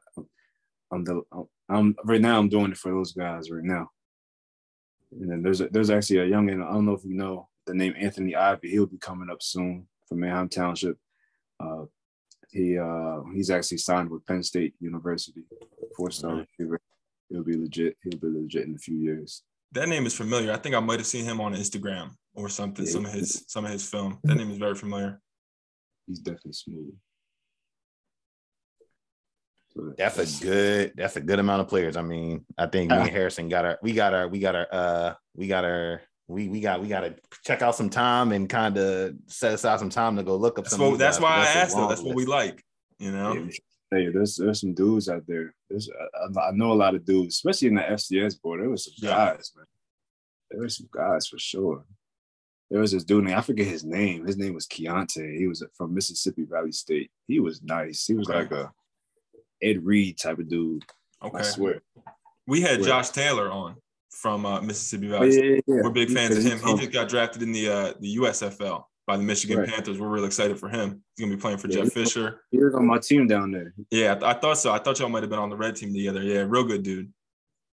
I'm 0.93 1.05
the 1.05 1.23
I'm 1.69 1.97
right 2.05 2.21
now 2.21 2.39
I'm 2.39 2.49
doing 2.49 2.71
it 2.71 2.79
for 2.79 2.93
those 2.93 3.13
guys 3.13 3.51
right 3.51 3.65
now. 3.65 3.91
And 5.13 5.29
then 5.29 5.43
there's 5.43 5.61
a, 5.61 5.69
there's 5.69 5.91
actually 5.91 6.19
a 6.19 6.27
young 6.27 6.49
and 6.51 6.63
I 6.63 6.73
don't 6.73 6.87
know 6.87 6.93
if 6.93 7.05
you 7.05 7.15
know 7.15 7.49
the 7.67 7.75
name 7.75 7.95
Anthony 7.99 8.37
Ivey. 8.37 8.71
He'll 8.71 8.87
be 8.87 8.99
coming 8.99 9.31
up 9.31 9.43
soon 9.43 9.89
from 10.09 10.21
Manheim 10.21 10.49
Township. 10.49 10.97
Uh, 11.59 11.85
he 12.51 12.79
uh, 12.79 13.23
he's 13.35 13.51
actually 13.51 13.79
signed 13.79 14.11
with 14.11 14.27
Penn 14.27 14.43
State 14.43 14.75
University, 14.81 15.43
four 15.97 16.11
star 16.11 16.47
receiver. 16.59 16.81
He'll 17.31 17.45
be 17.45 17.57
legit. 17.57 17.97
He'll 18.03 18.19
be 18.19 18.29
legit 18.29 18.66
in 18.66 18.75
a 18.75 18.79
few 18.79 18.97
years. 18.97 19.43
That 19.73 19.88
name 19.88 20.05
is 20.05 20.14
familiar. 20.14 20.53
I 20.53 20.57
think 20.57 20.75
I 20.75 20.81
might 20.81 20.99
have 20.99 21.07
seen 21.07 21.25
him 21.25 21.40
on 21.40 21.55
Instagram 21.55 22.11
or 22.35 22.49
something. 22.49 22.85
Yeah. 22.85 22.93
Some 22.93 23.07
of 23.07 23.12
his 23.12 23.45
some 23.47 23.64
of 23.64 23.71
his 23.71 23.88
film. 23.88 24.19
That 24.25 24.37
name 24.37 24.51
is 24.51 24.59
very 24.59 24.75
familiar. 24.75 25.21
He's 26.07 26.19
definitely 26.19 26.53
smooth. 26.53 26.95
So 29.69 29.95
that's 29.97 30.40
a 30.40 30.45
good. 30.45 30.93
That's 30.97 31.16
a 31.16 31.21
good 31.21 31.38
amount 31.38 31.61
of 31.61 31.69
players. 31.69 31.97
I 31.97 32.03
mean, 32.03 32.45
I 32.59 32.66
think 32.66 32.90
me 32.90 32.97
and 32.97 33.11
Harrison 33.11 33.49
got 33.49 33.64
our. 33.64 33.79
We 33.81 33.93
got 33.93 34.12
our. 34.12 34.27
We 34.27 34.40
got 34.40 34.57
our. 34.57 34.66
Uh, 34.73 35.14
we 35.37 35.47
got 35.47 35.64
our 35.64 36.03
we 36.31 36.49
we 36.49 36.61
got 36.61 36.81
we 36.81 36.88
got 36.88 37.01
to 37.01 37.14
check 37.45 37.61
out 37.61 37.75
some 37.75 37.90
time 37.90 38.33
and 38.33 38.49
kind 38.49 38.77
of 38.79 39.14
set 39.27 39.53
aside 39.53 39.79
some 39.81 39.90
time 39.90 40.16
to 40.16 40.23
go 40.23 40.37
look 40.37 40.59
up 40.59 40.64
that's 40.64 40.77
some. 40.77 40.90
What, 40.90 40.99
that's 40.99 41.21
why 41.21 41.31
I 41.31 41.47
asked 41.47 41.77
them. 41.77 41.88
That's 41.88 42.03
what 42.03 42.14
we 42.14 42.25
like, 42.25 42.64
you 42.99 43.11
know. 43.11 43.49
Hey, 43.90 44.09
there's 44.09 44.37
there's 44.37 44.61
some 44.61 44.74
dudes 44.74 45.09
out 45.09 45.26
there. 45.26 45.55
There's 45.68 45.90
I, 46.37 46.40
I 46.40 46.50
know 46.53 46.72
a 46.72 46.74
lot 46.74 46.94
of 46.94 47.05
dudes, 47.05 47.35
especially 47.35 47.68
in 47.68 47.74
the 47.74 47.83
FCS 47.83 48.40
board. 48.40 48.61
There 48.61 48.70
was 48.70 48.85
some 48.85 48.94
yeah. 48.98 49.35
guys, 49.35 49.53
man. 49.57 49.66
There 50.50 50.61
were 50.61 50.68
some 50.68 50.88
guys 50.92 51.26
for 51.26 51.38
sure. 51.38 51.85
There 52.70 52.81
was 52.81 52.92
this 52.92 53.03
dude 53.03 53.24
named 53.24 53.37
I 53.37 53.40
forget 53.40 53.66
his 53.66 53.85
name. 53.85 54.26
His 54.26 54.37
name 54.37 54.55
was 54.55 54.68
Keontae. 54.68 55.37
He 55.37 55.48
was 55.48 55.64
from 55.74 55.92
Mississippi 55.92 56.44
Valley 56.44 56.70
State. 56.70 57.11
He 57.26 57.40
was 57.40 57.62
nice. 57.62 58.07
He 58.07 58.14
was 58.14 58.29
okay. 58.29 58.38
like 58.38 58.53
a 58.53 58.72
Ed 59.61 59.85
Reed 59.85 60.18
type 60.18 60.38
of 60.38 60.48
dude. 60.48 60.85
Okay. 61.22 61.38
I 61.38 61.42
swear. 61.42 61.83
We 62.46 62.61
had 62.61 62.83
Josh 62.83 63.11
Taylor 63.11 63.50
on 63.50 63.76
from 64.11 64.46
uh, 64.46 64.61
Mississippi 64.61 65.09
Valley. 65.09 65.35
Yeah, 65.35 65.42
yeah, 65.42 65.61
yeah. 65.66 65.83
We're 65.83 65.90
big 65.90 66.11
fans 66.11 66.37
of 66.37 66.44
him. 66.44 66.59
He 66.59 66.76
just 66.76 66.92
got 66.92 67.09
drafted 67.09 67.42
in 67.42 67.53
the 67.53 67.68
uh, 67.68 67.92
the 67.98 68.16
USFL 68.18 68.85
by 69.11 69.16
the 69.16 69.25
Michigan 69.25 69.59
right. 69.59 69.68
Panthers. 69.68 69.99
We're 69.99 70.09
really 70.09 70.27
excited 70.27 70.57
for 70.57 70.68
him. 70.68 71.03
He's 71.16 71.25
gonna 71.25 71.35
be 71.37 71.40
playing 71.40 71.59
for 71.59 71.66
Jeff 71.66 71.92
Fisher. 71.92 72.42
He 72.53 72.59
was 72.59 72.75
on 72.77 72.87
my 72.87 72.99
team 72.99 73.27
down 73.27 73.51
there. 73.51 73.75
Yeah, 73.90 74.16
I, 74.23 74.31
I, 74.31 74.35
thought 74.35 74.57
so. 74.57 74.70
I 74.73 74.79
thought 74.79 75.01
y'all 75.01 75.09
might 75.09 75.25
have 75.25 75.31
been 75.31 75.40
on 75.40 75.51
the 75.51 75.57
red 75.57 75.75
team 75.75 75.92
together. 75.92 76.23
Yeah, 76.23 76.44
real 76.46 76.62
good 76.62 76.85
dude. 76.85 77.12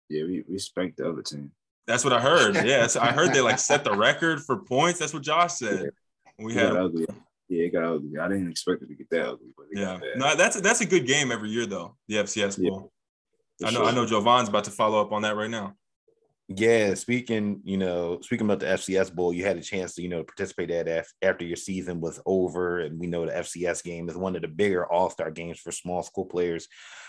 Yeah, 0.08 0.24
we, 0.24 0.44
we 0.48 0.58
spanked 0.58 0.96
the 0.96 1.10
other 1.10 1.20
team. 1.20 1.52
That's 1.86 2.04
what 2.04 2.14
I 2.14 2.20
heard. 2.20 2.56
Yeah, 2.66 2.88
I 2.98 3.12
heard 3.12 3.34
they 3.34 3.42
like 3.42 3.58
set 3.58 3.84
the 3.84 3.94
record 3.94 4.40
for 4.40 4.56
points. 4.56 4.98
That's 4.98 5.12
what 5.12 5.22
Josh 5.22 5.54
said. 5.54 5.90
We 6.38 6.54
had 6.54 6.74
ugly. 6.74 7.04
Yeah, 7.48 7.64
it 7.64 7.74
got 7.74 7.84
ugly. 7.84 8.18
I 8.18 8.28
didn't 8.28 8.50
expect 8.50 8.82
it 8.82 8.88
to 8.88 8.94
get 8.94 9.10
that 9.10 9.28
ugly. 9.28 9.48
But 9.56 9.66
yeah, 9.72 9.98
no, 10.16 10.34
that's 10.36 10.56
a, 10.56 10.62
that's 10.62 10.80
a 10.80 10.86
good 10.86 11.06
game 11.06 11.30
every 11.30 11.50
year 11.50 11.66
though. 11.66 11.96
The 12.08 12.16
FCS 12.16 12.66
Bowl. 12.66 12.92
I 13.62 13.66
know. 13.66 13.70
Sure. 13.70 13.84
I 13.84 13.90
know. 13.90 14.06
Jovan's 14.06 14.48
about 14.48 14.64
to 14.64 14.70
follow 14.70 15.02
up 15.02 15.12
on 15.12 15.20
that 15.22 15.36
right 15.36 15.50
now. 15.50 15.74
Yeah, 16.48 16.94
speaking, 16.94 17.60
you 17.64 17.76
know, 17.76 18.20
speaking 18.22 18.46
about 18.46 18.60
the 18.60 18.66
FCS 18.66 19.12
Bowl, 19.12 19.32
you 19.32 19.44
had 19.44 19.56
a 19.56 19.62
chance 19.62 19.94
to, 19.94 20.02
you 20.02 20.08
know, 20.08 20.22
participate 20.22 20.70
at 20.70 21.06
after 21.20 21.44
your 21.44 21.56
season 21.56 22.00
was 22.00 22.20
over, 22.24 22.80
and 22.80 23.00
we 23.00 23.08
know 23.08 23.26
the 23.26 23.32
FCS 23.32 23.82
game 23.82 24.08
is 24.08 24.16
one 24.16 24.36
of 24.36 24.42
the 24.42 24.48
bigger 24.48 24.86
All 24.86 25.10
Star 25.10 25.32
games 25.32 25.58
for 25.58 25.72
small 25.72 26.04
school 26.04 26.24
players, 26.24 26.68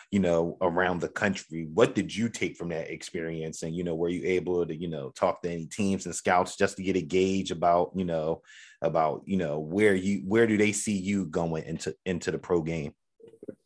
you 0.10 0.20
know, 0.20 0.58
around 0.60 1.02
the 1.02 1.08
country. 1.08 1.68
What 1.72 1.94
did 1.94 2.16
you 2.16 2.30
take 2.30 2.58
from 2.58 2.70
that 2.70 2.90
experience, 2.90 3.62
and 3.62 3.76
you 3.76 3.84
know, 3.84 3.94
were 3.94 4.10
you 4.10 4.24
able 4.26 4.66
to, 4.66 4.76
you 4.76 4.88
know, 4.88 5.12
talk 5.12 5.44
to 5.44 5.52
any 5.52 5.68
teams 5.68 6.08
and 6.08 6.16
scouts 6.16 6.58
just 6.58 6.78
to 6.78 6.84
get 6.84 6.96
a 6.96 7.02
gauge 7.02 7.52
about, 7.52 7.92
you 7.96 8.06
know, 8.06 8.42
about 8.82 9.22
you 9.26 9.38
know 9.38 9.60
where 9.60 9.94
you 9.94 10.24
where 10.26 10.48
do 10.48 10.58
they 10.58 10.72
see 10.72 10.98
you 10.98 11.28
going 11.28 11.64
into 11.66 11.96
into 12.08 12.32
the 12.32 12.40
pro 12.40 12.64
game? 12.64 12.94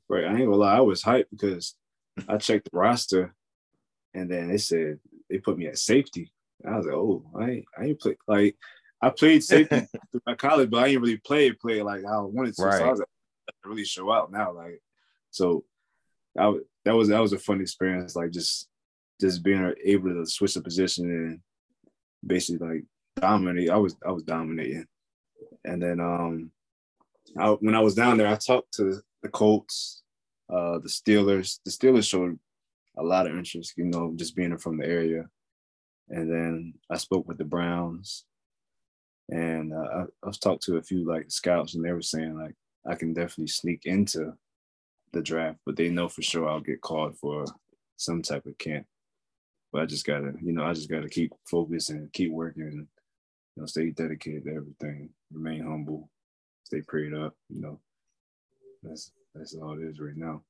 Right, 0.09 0.25
I 0.25 0.31
ain't 0.31 0.39
gonna 0.39 0.55
lie, 0.55 0.75
I 0.75 0.81
was 0.81 1.01
hyped 1.01 1.31
because 1.31 1.75
I 2.27 2.35
checked 2.35 2.69
the 2.69 2.77
roster, 2.77 3.33
and 4.13 4.29
then 4.29 4.49
they 4.49 4.57
said 4.57 4.99
they 5.31 5.39
put 5.39 5.57
me 5.57 5.67
at 5.67 5.79
safety. 5.79 6.31
I 6.67 6.77
was 6.77 6.85
like, 6.85 6.95
oh, 6.95 7.23
I 7.39 7.63
I 7.77 7.85
ain't 7.85 7.99
play 7.99 8.17
like 8.27 8.55
I 9.01 9.09
played 9.09 9.43
safety 9.43 9.87
through 10.11 10.21
my 10.25 10.35
college, 10.35 10.69
but 10.69 10.83
I 10.83 10.89
didn't 10.89 11.01
really 11.01 11.17
play 11.17 11.51
play 11.51 11.81
like 11.81 12.05
I 12.05 12.19
wanted 12.19 12.55
to. 12.55 12.63
Right. 12.63 12.77
So 12.77 12.85
I 12.85 12.89
was 12.89 12.99
like, 12.99 13.07
really 13.65 13.85
show 13.85 14.11
out 14.11 14.31
now. 14.31 14.53
Like, 14.53 14.81
so 15.31 15.63
I, 16.37 16.53
that 16.85 16.95
was 16.95 17.09
that 17.09 17.21
was 17.21 17.33
a 17.33 17.39
fun 17.39 17.61
experience. 17.61 18.15
Like 18.15 18.31
just 18.31 18.67
just 19.19 19.43
being 19.43 19.73
able 19.83 20.09
to 20.09 20.25
switch 20.25 20.53
the 20.53 20.61
position 20.61 21.05
and 21.05 21.39
basically 22.25 22.67
like 22.67 22.83
dominate. 23.15 23.69
I 23.69 23.77
was 23.77 23.95
I 24.05 24.11
was 24.11 24.23
dominating, 24.23 24.85
and 25.65 25.81
then 25.81 25.99
um, 25.99 26.51
I, 27.37 27.49
when 27.49 27.75
I 27.75 27.79
was 27.79 27.95
down 27.95 28.17
there, 28.17 28.27
I 28.27 28.35
talked 28.35 28.73
to 28.75 29.01
the 29.23 29.29
Colts, 29.29 30.03
uh, 30.49 30.79
the 30.79 30.89
Steelers. 30.89 31.59
The 31.65 31.71
Steelers 31.71 32.07
showed 32.07 32.37
a 32.97 33.03
lot 33.03 33.27
of 33.27 33.35
interest, 33.35 33.73
you 33.77 33.85
know, 33.85 34.13
just 34.15 34.35
being 34.35 34.57
from 34.57 34.77
the 34.77 34.85
area. 34.85 35.25
And 36.09 36.29
then 36.31 36.73
I 36.89 36.97
spoke 36.97 37.27
with 37.27 37.37
the 37.37 37.45
Browns, 37.45 38.25
and 39.29 39.73
uh, 39.73 39.77
I, 39.77 40.27
I've 40.27 40.39
talked 40.39 40.63
to 40.63 40.77
a 40.77 40.83
few 40.83 41.05
like 41.05 41.31
scouts, 41.31 41.75
and 41.75 41.85
they 41.85 41.93
were 41.93 42.01
saying 42.01 42.37
like 42.37 42.55
I 42.85 42.95
can 42.95 43.13
definitely 43.13 43.47
sneak 43.47 43.85
into 43.85 44.33
the 45.13 45.21
draft, 45.21 45.59
but 45.65 45.75
they 45.75 45.89
know 45.89 46.09
for 46.09 46.21
sure 46.21 46.47
I'll 46.47 46.59
get 46.59 46.81
called 46.81 47.17
for 47.17 47.45
some 47.97 48.21
type 48.21 48.45
of 48.45 48.57
camp. 48.57 48.85
But 49.71 49.83
I 49.83 49.85
just 49.85 50.05
gotta, 50.05 50.33
you 50.41 50.51
know, 50.51 50.65
I 50.65 50.73
just 50.73 50.89
gotta 50.89 51.07
keep 51.07 51.31
focused 51.49 51.91
and 51.91 52.11
keep 52.11 52.31
working, 52.31 52.63
and 52.63 52.87
you 53.55 53.61
know, 53.61 53.65
stay 53.65 53.91
dedicated 53.91 54.45
to 54.45 54.55
everything, 54.55 55.09
remain 55.31 55.63
humble, 55.63 56.09
stay 56.63 56.81
prayed 56.81 57.13
up. 57.13 57.35
You 57.49 57.61
know, 57.61 57.79
that's 58.83 59.11
that's 59.33 59.55
all 59.55 59.79
it 59.79 59.85
is 59.85 59.99
right 59.99 60.17
now. 60.17 60.43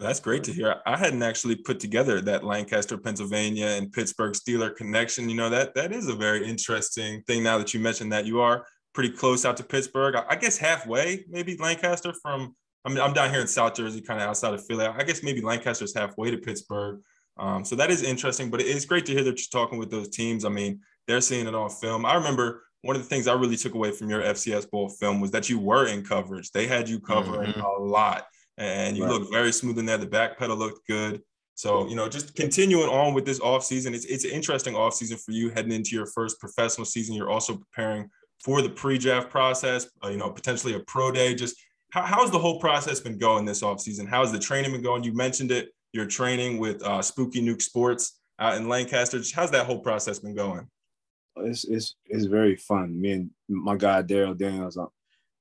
That's 0.00 0.20
great 0.20 0.44
to 0.44 0.52
hear. 0.52 0.76
I 0.86 0.96
hadn't 0.96 1.22
actually 1.22 1.56
put 1.56 1.80
together 1.80 2.20
that 2.20 2.44
Lancaster, 2.44 2.96
Pennsylvania 2.96 3.66
and 3.66 3.92
Pittsburgh 3.92 4.32
Steeler 4.32 4.74
connection. 4.74 5.28
You 5.28 5.36
know, 5.36 5.50
that 5.50 5.74
that 5.74 5.92
is 5.92 6.08
a 6.08 6.14
very 6.14 6.46
interesting 6.46 7.22
thing 7.26 7.42
now 7.42 7.58
that 7.58 7.74
you 7.74 7.80
mentioned 7.80 8.12
that 8.12 8.26
you 8.26 8.40
are 8.40 8.64
pretty 8.94 9.10
close 9.10 9.44
out 9.44 9.56
to 9.56 9.64
Pittsburgh. 9.64 10.14
I 10.16 10.36
guess 10.36 10.56
halfway, 10.56 11.24
maybe 11.28 11.56
Lancaster 11.56 12.12
from 12.22 12.54
I 12.84 12.90
mean, 12.90 13.00
I'm 13.00 13.12
down 13.12 13.30
here 13.30 13.40
in 13.40 13.48
South 13.48 13.74
Jersey, 13.74 14.00
kind 14.00 14.20
of 14.20 14.28
outside 14.28 14.54
of 14.54 14.64
Philly. 14.64 14.86
I 14.86 15.02
guess 15.02 15.22
maybe 15.22 15.40
Lancaster's 15.40 15.94
halfway 15.94 16.30
to 16.30 16.38
Pittsburgh. 16.38 17.00
Um, 17.36 17.64
so 17.64 17.76
that 17.76 17.90
is 17.90 18.02
interesting, 18.02 18.50
but 18.50 18.60
it's 18.60 18.84
great 18.84 19.06
to 19.06 19.12
hear 19.12 19.24
that 19.24 19.38
you're 19.38 19.62
talking 19.62 19.78
with 19.78 19.90
those 19.90 20.08
teams. 20.08 20.44
I 20.44 20.48
mean, 20.48 20.80
they're 21.06 21.20
seeing 21.20 21.46
it 21.46 21.54
on 21.54 21.70
film. 21.70 22.06
I 22.06 22.14
remember 22.14 22.64
one 22.82 22.96
of 22.96 23.02
the 23.02 23.08
things 23.08 23.26
I 23.26 23.34
really 23.34 23.56
took 23.56 23.74
away 23.74 23.90
from 23.90 24.08
your 24.08 24.22
FCS 24.22 24.70
Bowl 24.70 24.88
film 24.88 25.20
was 25.20 25.30
that 25.32 25.48
you 25.48 25.58
were 25.58 25.86
in 25.86 26.04
coverage. 26.04 26.50
They 26.50 26.66
had 26.66 26.88
you 26.88 27.00
covering 27.00 27.52
mm-hmm. 27.52 27.60
a 27.60 27.84
lot 27.84 28.26
and 28.58 28.96
you 28.96 29.04
right. 29.04 29.12
look 29.12 29.30
very 29.30 29.52
smooth 29.52 29.78
in 29.78 29.86
there. 29.86 29.98
The 29.98 30.06
back 30.06 30.38
pedal 30.38 30.56
looked 30.56 30.86
good. 30.86 31.22
So, 31.54 31.88
you 31.88 31.96
know, 31.96 32.08
just 32.08 32.36
continuing 32.36 32.88
on 32.88 33.14
with 33.14 33.24
this 33.24 33.40
off 33.40 33.64
season, 33.64 33.94
it's, 33.94 34.04
it's 34.04 34.24
an 34.24 34.30
interesting 34.30 34.76
off 34.76 34.94
season 34.94 35.16
for 35.16 35.32
you 35.32 35.50
heading 35.50 35.72
into 35.72 35.96
your 35.96 36.06
first 36.06 36.38
professional 36.38 36.84
season. 36.84 37.14
You're 37.14 37.30
also 37.30 37.56
preparing 37.56 38.10
for 38.44 38.62
the 38.62 38.68
pre-draft 38.68 39.30
process, 39.30 39.88
uh, 40.04 40.08
you 40.08 40.18
know, 40.18 40.30
potentially 40.30 40.74
a 40.74 40.80
pro 40.80 41.10
day. 41.10 41.34
Just 41.34 41.56
how, 41.90 42.02
how's 42.02 42.30
the 42.30 42.38
whole 42.38 42.60
process 42.60 43.00
been 43.00 43.18
going 43.18 43.44
this 43.44 43.62
off 43.62 43.80
season? 43.80 44.06
How's 44.06 44.30
the 44.30 44.38
training 44.38 44.72
been 44.72 44.82
going? 44.82 45.02
You 45.02 45.14
mentioned 45.14 45.50
it. 45.50 45.70
You're 45.92 46.06
training 46.06 46.58
with 46.58 46.82
uh, 46.82 47.02
Spooky 47.02 47.40
Nook 47.40 47.60
Sports 47.60 48.20
out 48.38 48.56
in 48.56 48.68
Lancaster. 48.68 49.18
Just 49.18 49.34
how's 49.34 49.50
that 49.50 49.66
whole 49.66 49.80
process 49.80 50.20
been 50.20 50.34
going? 50.34 50.68
It's 51.36 51.64
it's 51.64 51.96
it's 52.06 52.26
very 52.26 52.56
fun. 52.56 53.00
Me 53.00 53.12
and 53.12 53.30
my 53.48 53.76
guy 53.76 54.02
Daryl 54.02 54.36
Daniels. 54.36 54.76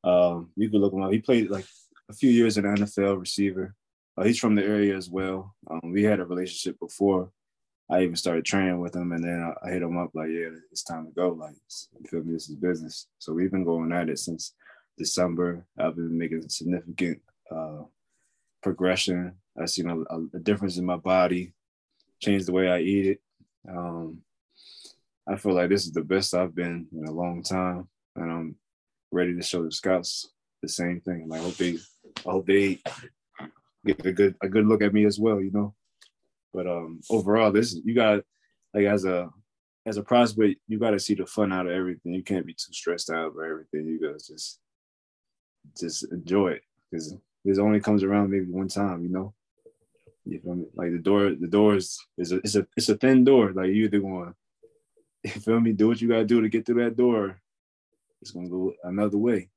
Um, 0.03 0.49
you 0.55 0.69
can 0.69 0.79
look 0.79 0.93
him 0.93 1.01
up. 1.01 1.11
He 1.11 1.19
played 1.19 1.49
like 1.49 1.65
a 2.09 2.13
few 2.13 2.29
years 2.29 2.57
in 2.57 2.65
NFL 2.65 3.19
receiver. 3.19 3.75
Uh, 4.17 4.23
he's 4.23 4.39
from 4.39 4.55
the 4.55 4.63
area 4.63 4.95
as 4.95 5.09
well. 5.09 5.55
Um, 5.69 5.91
we 5.91 6.03
had 6.03 6.19
a 6.19 6.25
relationship 6.25 6.79
before 6.79 7.31
I 7.89 8.01
even 8.01 8.15
started 8.15 8.45
training 8.45 8.79
with 8.79 8.95
him, 8.95 9.11
and 9.11 9.23
then 9.23 9.41
I, 9.41 9.67
I, 9.67 9.71
hit 9.71 9.81
him 9.81 9.97
up 9.97 10.11
like, 10.13 10.29
"Yeah, 10.29 10.49
it's 10.71 10.83
time 10.83 11.05
to 11.05 11.11
go." 11.11 11.29
Like, 11.29 11.55
you 11.99 12.07
feel 12.09 12.23
me? 12.23 12.33
This 12.33 12.49
is 12.49 12.55
business. 12.55 13.07
So 13.19 13.33
we've 13.33 13.51
been 13.51 13.63
going 13.63 13.91
at 13.93 14.09
it 14.09 14.19
since 14.19 14.53
December. 14.97 15.65
I've 15.79 15.95
been 15.95 16.17
making 16.17 16.49
significant 16.49 17.21
uh, 17.49 17.83
progression. 18.61 19.33
I've 19.59 19.69
seen 19.69 19.89
a, 19.89 20.37
a, 20.37 20.39
difference 20.39 20.77
in 20.77 20.85
my 20.85 20.97
body, 20.97 21.53
changed 22.19 22.47
the 22.47 22.51
way 22.51 22.69
I 22.69 22.79
eat 22.79 23.05
it. 23.07 23.21
Um, 23.69 24.19
I 25.27 25.35
feel 25.35 25.53
like 25.53 25.69
this 25.69 25.85
is 25.85 25.93
the 25.93 26.03
best 26.03 26.33
I've 26.33 26.55
been 26.55 26.87
in 26.91 27.05
a 27.05 27.11
long 27.11 27.43
time, 27.43 27.87
and 28.15 28.31
I'm 28.31 28.55
ready 29.11 29.35
to 29.35 29.41
show 29.41 29.63
the 29.63 29.71
scouts 29.71 30.29
the 30.61 30.69
same 30.69 31.01
thing. 31.01 31.27
Like, 31.27 31.41
hope 31.41 31.55
they, 31.55 31.77
I 32.25 32.31
hope 32.31 32.47
they 32.47 32.79
get 33.85 34.05
a 34.05 34.11
good 34.11 34.35
a 34.41 34.49
good 34.49 34.65
look 34.65 34.81
at 34.81 34.93
me 34.93 35.05
as 35.05 35.19
well. 35.19 35.41
You 35.41 35.51
know, 35.51 35.75
but 36.53 36.67
um, 36.67 37.01
overall, 37.09 37.51
this 37.51 37.79
you 37.83 37.93
got 37.93 38.21
like 38.73 38.85
as 38.85 39.05
a 39.05 39.29
as 39.85 39.97
a 39.97 40.03
prospect, 40.03 40.59
you 40.67 40.79
got 40.79 40.91
to 40.91 40.99
see 40.99 41.15
the 41.15 41.25
fun 41.25 41.53
out 41.53 41.67
of 41.67 41.71
everything. 41.71 42.13
You 42.13 42.23
can't 42.23 42.45
be 42.45 42.53
too 42.53 42.73
stressed 42.73 43.09
out 43.09 43.25
over 43.25 43.45
everything. 43.45 43.87
You 43.87 43.99
gotta 43.99 44.19
just 44.19 44.59
just 45.79 46.11
enjoy 46.11 46.49
it 46.49 46.61
because 46.89 47.15
this 47.45 47.59
only 47.59 47.79
comes 47.79 48.03
around 48.03 48.31
maybe 48.31 48.51
one 48.51 48.67
time. 48.67 49.03
You 49.03 49.09
know. 49.09 49.33
You 50.29 50.39
feel 50.39 50.55
me? 50.55 50.65
Like 50.75 50.91
the 50.91 50.97
door, 50.97 51.31
the 51.39 51.47
door 51.47 51.75
is, 51.75 51.97
is 52.17 52.33
a, 52.33 52.37
it's 52.37 52.55
a 52.55 52.67
it's 52.75 52.89
a 52.89 52.97
thin 52.97 53.23
door. 53.23 53.53
Like 53.53 53.67
you 53.67 53.85
either 53.85 53.99
going, 53.99 54.33
you 55.23 55.31
feel 55.31 55.59
me, 55.59 55.71
do 55.71 55.87
what 55.87 56.01
you 56.01 56.09
gotta 56.09 56.25
do 56.25 56.41
to 56.41 56.49
get 56.49 56.65
through 56.65 56.83
that 56.83 56.97
door. 56.97 57.39
It's 58.21 58.31
gonna 58.31 58.49
go 58.49 58.73
another 58.83 59.17
way. 59.17 59.49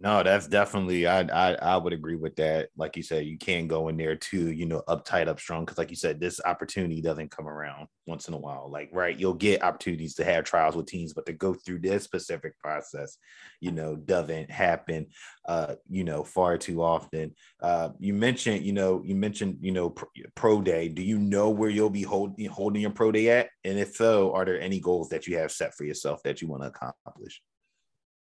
No, 0.00 0.22
that's 0.22 0.46
definitely 0.46 1.08
I, 1.08 1.22
I 1.22 1.54
I 1.54 1.76
would 1.76 1.92
agree 1.92 2.14
with 2.14 2.36
that. 2.36 2.68
Like 2.76 2.96
you 2.96 3.02
said, 3.02 3.26
you 3.26 3.36
can 3.36 3.66
go 3.66 3.88
in 3.88 3.96
there 3.96 4.14
too, 4.14 4.52
you 4.52 4.64
know, 4.64 4.80
uptight, 4.88 5.26
up 5.26 5.40
strong. 5.40 5.66
Cause 5.66 5.76
like 5.76 5.90
you 5.90 5.96
said, 5.96 6.20
this 6.20 6.40
opportunity 6.44 7.00
doesn't 7.00 7.32
come 7.32 7.48
around 7.48 7.88
once 8.06 8.28
in 8.28 8.34
a 8.34 8.38
while. 8.38 8.70
Like, 8.70 8.90
right, 8.92 9.18
you'll 9.18 9.34
get 9.34 9.64
opportunities 9.64 10.14
to 10.14 10.24
have 10.24 10.44
trials 10.44 10.76
with 10.76 10.86
teams, 10.86 11.14
but 11.14 11.26
to 11.26 11.32
go 11.32 11.52
through 11.52 11.80
this 11.80 12.04
specific 12.04 12.56
process, 12.60 13.18
you 13.60 13.72
know, 13.72 13.96
doesn't 13.96 14.52
happen 14.52 15.06
uh, 15.48 15.74
you 15.88 16.04
know, 16.04 16.22
far 16.22 16.58
too 16.58 16.82
often. 16.82 17.34
Uh, 17.60 17.88
you 17.98 18.14
mentioned, 18.14 18.64
you 18.64 18.72
know, 18.72 19.02
you 19.04 19.16
mentioned, 19.16 19.56
you 19.60 19.72
know, 19.72 19.90
pro, 20.36 20.60
day. 20.60 20.88
Do 20.88 21.02
you 21.02 21.18
know 21.18 21.50
where 21.50 21.70
you'll 21.70 21.90
be 21.90 22.02
holding 22.02 22.46
holding 22.46 22.82
your 22.82 22.90
pro 22.90 23.10
day 23.10 23.30
at? 23.30 23.48
And 23.64 23.78
if 23.78 23.94
so, 23.96 24.32
are 24.34 24.44
there 24.44 24.60
any 24.60 24.78
goals 24.78 25.08
that 25.08 25.26
you 25.26 25.38
have 25.38 25.50
set 25.50 25.74
for 25.74 25.84
yourself 25.84 26.22
that 26.24 26.42
you 26.42 26.48
want 26.48 26.62
to 26.62 26.68
accomplish? 26.68 27.40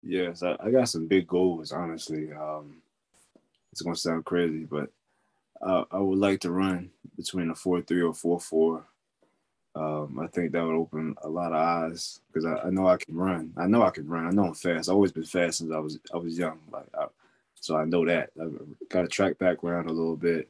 Yes, 0.02 0.42
I, 0.42 0.56
I 0.60 0.70
got 0.70 0.88
some 0.88 1.06
big 1.06 1.26
goals. 1.26 1.72
Honestly, 1.72 2.32
um, 2.32 2.76
it's 3.72 3.82
gonna 3.82 3.96
sound 3.96 4.24
crazy, 4.24 4.64
but 4.64 4.90
I, 5.62 5.84
I 5.90 5.98
would 5.98 6.18
like 6.18 6.40
to 6.40 6.50
run 6.50 6.90
between 7.16 7.50
a 7.50 7.54
four 7.54 7.82
three 7.82 8.02
or 8.02 8.14
four 8.14 8.40
four. 8.40 8.84
Um, 9.74 10.18
I 10.20 10.26
think 10.26 10.52
that 10.52 10.64
would 10.64 10.74
open 10.74 11.14
a 11.22 11.28
lot 11.28 11.52
of 11.52 11.58
eyes 11.58 12.20
because 12.26 12.44
I, 12.44 12.66
I, 12.66 12.70
know 12.70 12.88
I 12.88 12.96
can 12.96 13.14
run. 13.14 13.52
I 13.56 13.68
know 13.68 13.82
I 13.82 13.90
can 13.90 14.08
run. 14.08 14.26
I 14.26 14.30
know 14.30 14.46
I'm 14.46 14.54
fast. 14.54 14.88
I've 14.88 14.96
always 14.96 15.12
been 15.12 15.22
fast 15.22 15.58
since 15.58 15.70
I 15.72 15.78
was 15.78 15.98
I 16.12 16.16
was 16.16 16.36
young. 16.36 16.58
Like 16.72 16.88
I, 16.98 17.06
so, 17.54 17.76
I 17.76 17.84
know 17.84 18.06
that. 18.06 18.30
I've 18.40 18.58
got 18.88 19.04
a 19.04 19.08
track 19.08 19.38
background 19.38 19.88
a 19.88 19.92
little 19.92 20.16
bit, 20.16 20.48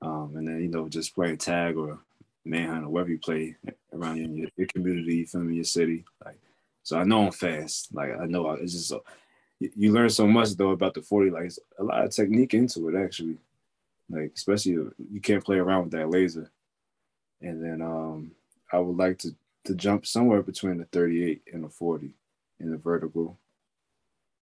um, 0.00 0.34
and 0.36 0.46
then 0.46 0.60
you 0.60 0.68
know 0.68 0.88
just 0.88 1.14
playing 1.14 1.38
tag 1.38 1.76
or 1.76 1.98
manhunt 2.44 2.84
or 2.84 2.88
whatever 2.88 3.10
you 3.10 3.18
play 3.18 3.56
around 3.92 4.16
your, 4.16 4.48
your 4.56 4.66
community, 4.68 5.16
you 5.16 5.26
feel 5.26 5.40
me, 5.40 5.56
your 5.56 5.64
city. 5.64 6.04
Like 6.24 6.38
so 6.82 6.98
I 6.98 7.04
know 7.04 7.26
I'm 7.26 7.32
fast. 7.32 7.94
Like 7.94 8.10
I 8.18 8.26
know 8.26 8.46
I, 8.46 8.54
it's 8.54 8.72
just 8.72 8.88
so, 8.88 9.04
you 9.58 9.92
learn 9.92 10.10
so 10.10 10.26
much 10.26 10.54
though 10.56 10.70
about 10.70 10.94
the 10.94 11.02
40. 11.02 11.30
Like 11.30 11.44
it's 11.44 11.58
a 11.78 11.84
lot 11.84 12.04
of 12.04 12.10
technique 12.10 12.54
into 12.54 12.88
it 12.88 13.02
actually. 13.02 13.38
Like 14.08 14.32
especially 14.36 14.72
you 14.72 15.20
can't 15.22 15.44
play 15.44 15.58
around 15.58 15.84
with 15.84 15.92
that 15.92 16.10
laser. 16.10 16.50
And 17.42 17.62
then 17.62 17.82
um 17.82 18.32
I 18.72 18.78
would 18.78 18.96
like 18.96 19.18
to 19.18 19.34
to 19.64 19.74
jump 19.74 20.06
somewhere 20.06 20.42
between 20.42 20.78
the 20.78 20.84
38 20.86 21.42
and 21.52 21.64
the 21.64 21.68
40 21.68 22.14
in 22.60 22.70
the 22.70 22.78
vertical. 22.78 23.38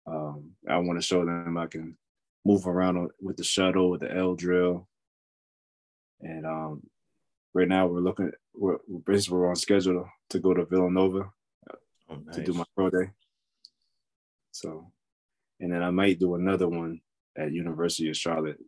Um, 0.06 0.52
I 0.68 0.76
want 0.78 0.98
to 0.98 1.06
show 1.06 1.24
them 1.24 1.56
I 1.56 1.66
can 1.66 1.96
move 2.44 2.66
around 2.66 3.10
with 3.20 3.36
the 3.36 3.44
shuttle, 3.44 3.90
with 3.90 4.00
the 4.00 4.14
L 4.14 4.34
drill. 4.34 4.86
And 6.20 6.46
um, 6.46 6.82
right 7.54 7.68
now 7.68 7.86
we're 7.86 8.00
looking, 8.00 8.32
we're, 8.54 8.78
basically 9.06 9.38
we're 9.38 9.48
on 9.48 9.56
schedule 9.56 10.08
to 10.30 10.38
go 10.38 10.54
to 10.54 10.64
Villanova 10.64 11.30
oh, 12.10 12.16
nice. 12.24 12.36
to 12.36 12.42
do 12.42 12.52
my 12.54 12.64
pro 12.76 12.90
day. 12.90 13.10
So, 14.52 14.90
and 15.60 15.72
then 15.72 15.82
I 15.82 15.90
might 15.90 16.18
do 16.18 16.34
another 16.34 16.68
one 16.68 17.00
at 17.36 17.52
University 17.52 18.08
of 18.08 18.16
Charlotte, 18.16 18.58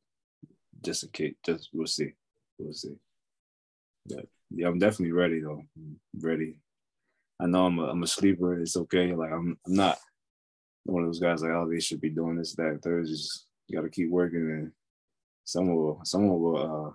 just 0.84 1.04
in 1.04 1.10
case. 1.10 1.34
Just 1.44 1.70
we'll 1.72 1.86
see. 1.86 2.12
we'll 2.58 2.72
see. 2.72 2.94
But 4.06 4.26
yeah, 4.50 4.68
I'm 4.68 4.78
definitely 4.78 5.12
ready 5.12 5.40
though. 5.40 5.62
I'm 5.76 6.00
ready. 6.20 6.56
I 7.40 7.46
know 7.46 7.66
I'm 7.66 7.78
a, 7.78 7.84
I'm 7.84 8.02
a 8.02 8.06
sleeper. 8.06 8.60
It's 8.60 8.76
okay. 8.76 9.12
Like 9.14 9.32
I'm 9.32 9.58
I'm 9.66 9.74
not 9.74 9.98
one 10.84 11.02
of 11.02 11.08
those 11.08 11.20
guys 11.20 11.42
like 11.42 11.52
oh 11.52 11.68
they 11.70 11.80
should 11.80 12.00
be 12.00 12.10
doing 12.10 12.36
this 12.36 12.54
that 12.56 12.80
third. 12.82 13.06
Just 13.06 13.46
you 13.68 13.76
got 13.76 13.82
to 13.82 13.90
keep 13.90 14.10
working 14.10 14.40
and 14.40 14.72
someone 15.44 15.76
will 15.76 16.00
someone 16.04 16.40
will 16.40 16.56
uh 16.88 16.92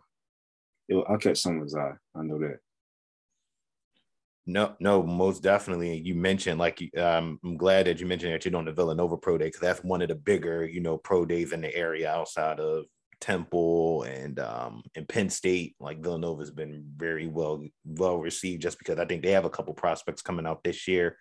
it'll, 0.89 1.05
I'll 1.07 1.17
catch 1.17 1.39
someone's 1.39 1.75
eye. 1.75 1.93
I 2.15 2.23
know 2.23 2.39
that. 2.39 2.59
No, 4.47 4.75
no, 4.79 5.01
most 5.01 5.41
definitely. 5.41 5.97
You 5.97 6.13
mentioned 6.13 6.59
like 6.59 6.79
um, 6.97 7.39
I'm 7.43 7.57
glad 7.57 7.87
that 7.87 7.99
you 7.99 8.05
mentioned 8.05 8.33
that 8.33 8.45
you're 8.45 8.51
doing 8.51 8.65
the 8.65 8.71
Villanova 8.71 9.17
Pro 9.17 9.37
Day 9.37 9.45
because 9.45 9.61
that's 9.61 9.83
one 9.83 10.03
of 10.03 10.09
the 10.09 10.15
bigger, 10.15 10.65
you 10.65 10.81
know, 10.81 10.97
pro 10.97 11.25
days 11.25 11.51
in 11.51 11.61
the 11.61 11.75
area 11.75 12.11
outside 12.11 12.59
of 12.59 12.85
Temple 13.21 14.03
and 14.03 14.39
um 14.39 14.83
and 14.95 15.07
Penn 15.07 15.29
State. 15.29 15.75
Like 15.79 16.03
Villanova's 16.03 16.51
been 16.51 16.85
very 16.95 17.27
well 17.27 17.63
well 17.85 18.17
received 18.19 18.61
just 18.61 18.77
because 18.77 18.99
I 18.99 19.05
think 19.05 19.23
they 19.23 19.31
have 19.31 19.45
a 19.45 19.49
couple 19.49 19.73
prospects 19.73 20.21
coming 20.21 20.45
out 20.45 20.63
this 20.63 20.87
year 20.87 21.17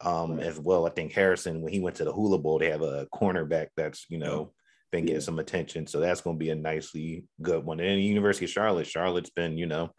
um 0.00 0.36
right. 0.36 0.46
as 0.46 0.60
well. 0.60 0.86
I 0.86 0.90
think 0.90 1.12
Harrison 1.12 1.60
when 1.62 1.72
he 1.72 1.80
went 1.80 1.96
to 1.96 2.04
the 2.04 2.12
Hula 2.12 2.38
Bowl, 2.38 2.60
they 2.60 2.70
have 2.70 2.82
a 2.82 3.08
cornerback 3.12 3.68
that's 3.76 4.06
you 4.08 4.18
know 4.18 4.52
been 4.92 5.04
getting 5.04 5.20
yeah. 5.20 5.24
some 5.24 5.40
attention. 5.40 5.86
So 5.86 5.98
that's 5.98 6.20
going 6.20 6.36
to 6.36 6.44
be 6.44 6.50
a 6.50 6.54
nicely 6.54 7.24
good 7.42 7.64
one. 7.64 7.80
And 7.80 7.98
the 7.98 8.02
University 8.02 8.44
of 8.44 8.50
Charlotte, 8.50 8.86
Charlotte's 8.86 9.30
been 9.30 9.58
you 9.58 9.66
know 9.66 9.90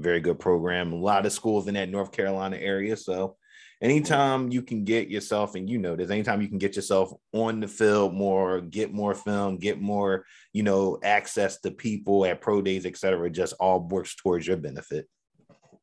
very 0.00 0.20
good 0.20 0.38
program. 0.38 0.92
A 0.92 0.96
lot 0.96 1.26
of 1.26 1.32
schools 1.32 1.68
in 1.68 1.74
that 1.74 1.88
North 1.88 2.12
Carolina 2.12 2.56
area. 2.56 2.96
So 2.96 3.36
anytime 3.80 4.50
you 4.50 4.62
can 4.62 4.84
get 4.84 5.08
yourself, 5.08 5.54
and 5.54 5.68
you 5.68 5.78
know 5.78 5.96
this, 5.96 6.10
anytime 6.10 6.40
you 6.40 6.48
can 6.48 6.58
get 6.58 6.76
yourself 6.76 7.12
on 7.32 7.60
the 7.60 7.68
field 7.68 8.14
more, 8.14 8.60
get 8.60 8.92
more 8.92 9.14
film, 9.14 9.58
get 9.58 9.80
more, 9.80 10.24
you 10.52 10.62
know, 10.62 10.98
access 11.02 11.60
to 11.60 11.70
people 11.70 12.24
at 12.24 12.40
pro 12.40 12.62
days, 12.62 12.86
etc., 12.86 13.30
just 13.30 13.54
all 13.60 13.80
works 13.80 14.14
towards 14.16 14.46
your 14.46 14.56
benefit. 14.56 15.06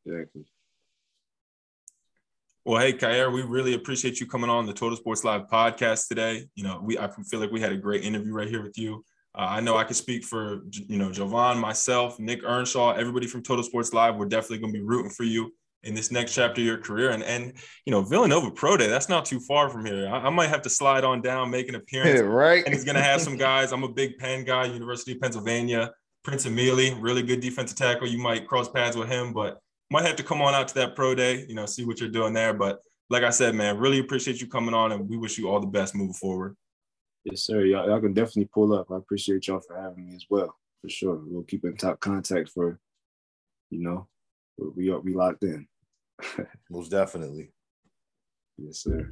Exactly. 0.05 0.45
Well, 2.63 2.79
hey, 2.79 2.93
Kyair, 2.93 3.33
we 3.33 3.41
really 3.41 3.73
appreciate 3.73 4.19
you 4.19 4.27
coming 4.27 4.49
on 4.49 4.67
the 4.67 4.73
Total 4.73 4.95
Sports 4.95 5.23
Live 5.23 5.47
podcast 5.51 6.07
today. 6.07 6.47
You 6.53 6.63
know, 6.63 6.79
we 6.83 6.97
I 6.97 7.09
feel 7.29 7.39
like 7.39 7.51
we 7.51 7.59
had 7.59 7.71
a 7.71 7.77
great 7.77 8.03
interview 8.03 8.33
right 8.33 8.47
here 8.47 8.61
with 8.61 8.77
you. 8.77 9.03
Uh, 9.33 9.47
I 9.49 9.61
know 9.61 9.77
I 9.77 9.83
can 9.85 9.93
speak 9.93 10.23
for 10.23 10.61
you 10.71 10.97
know 10.97 11.11
Jovan, 11.11 11.57
myself, 11.57 12.19
Nick 12.19 12.43
Earnshaw, 12.43 12.91
everybody 12.91 13.27
from 13.27 13.43
Total 13.43 13.63
Sports 13.63 13.93
Live. 13.93 14.15
We're 14.15 14.25
definitely 14.25 14.59
going 14.59 14.73
to 14.73 14.79
be 14.79 14.85
rooting 14.85 15.11
for 15.11 15.23
you 15.23 15.53
in 15.83 15.95
this 15.95 16.11
next 16.11 16.35
chapter 16.35 16.61
of 16.61 16.67
your 16.67 16.77
career. 16.77 17.11
And 17.11 17.23
and 17.23 17.53
you 17.85 17.91
know 17.91 18.01
Villanova 18.01 18.51
Pro 18.51 18.77
Day, 18.77 18.87
that's 18.87 19.09
not 19.09 19.25
too 19.25 19.39
far 19.39 19.69
from 19.69 19.85
here. 19.85 20.07
I, 20.07 20.27
I 20.27 20.29
might 20.29 20.49
have 20.49 20.61
to 20.63 20.69
slide 20.69 21.03
on 21.03 21.21
down, 21.21 21.49
make 21.49 21.69
an 21.69 21.75
appearance. 21.81 22.19
Yeah, 22.19 22.25
right. 22.25 22.63
And 22.65 22.73
he's 22.73 22.83
going 22.83 22.95
to 22.95 23.01
have 23.01 23.21
some 23.21 23.37
guys. 23.37 23.71
I'm 23.71 23.83
a 23.83 23.89
big 23.89 24.17
Penn 24.17 24.43
guy, 24.43 24.65
University 24.65 25.13
of 25.13 25.21
Pennsylvania. 25.21 25.91
Prince 26.23 26.45
Emili, 26.45 26.95
really 27.01 27.23
good 27.23 27.39
defensive 27.39 27.77
tackle. 27.77 28.07
You 28.07 28.19
might 28.19 28.47
cross 28.47 28.69
paths 28.69 28.95
with 28.95 29.09
him, 29.09 29.33
but 29.33 29.57
might 29.89 30.05
have 30.05 30.15
to 30.17 30.23
come 30.23 30.41
on 30.41 30.53
out 30.53 30.67
to 30.67 30.75
that 30.75 30.95
pro 30.95 31.15
day. 31.15 31.45
You 31.47 31.55
know, 31.55 31.65
see 31.65 31.83
what 31.83 31.99
you're 31.99 32.09
doing 32.09 32.33
there. 32.33 32.53
But 32.53 32.79
like 33.09 33.23
I 33.23 33.29
said, 33.29 33.55
man, 33.55 33.77
really 33.77 33.99
appreciate 33.99 34.39
you 34.39 34.47
coming 34.47 34.73
on, 34.73 34.91
and 34.91 35.09
we 35.09 35.17
wish 35.17 35.37
you 35.37 35.49
all 35.49 35.59
the 35.59 35.67
best 35.67 35.95
moving 35.95 36.13
forward. 36.13 36.55
Yes, 37.23 37.41
sir. 37.45 37.65
Y'all, 37.65 37.87
y'all 37.87 38.01
can 38.01 38.13
definitely 38.13 38.49
pull 38.53 38.73
up. 38.73 38.91
I 38.91 38.97
appreciate 38.97 39.47
y'all 39.47 39.59
for 39.59 39.79
having 39.79 40.07
me 40.07 40.15
as 40.15 40.25
well, 40.29 40.55
for 40.81 40.89
sure. 40.89 41.21
We'll 41.25 41.43
keep 41.43 41.63
in 41.65 41.75
top 41.77 41.99
contact 41.99 42.49
for, 42.49 42.79
you 43.69 43.79
know, 43.81 44.07
we 44.57 44.89
are 44.89 44.99
we 44.99 45.13
locked 45.13 45.43
in. 45.43 45.67
Most 46.69 46.89
definitely. 46.91 47.51
Yes, 48.57 48.79
sir. 48.83 49.09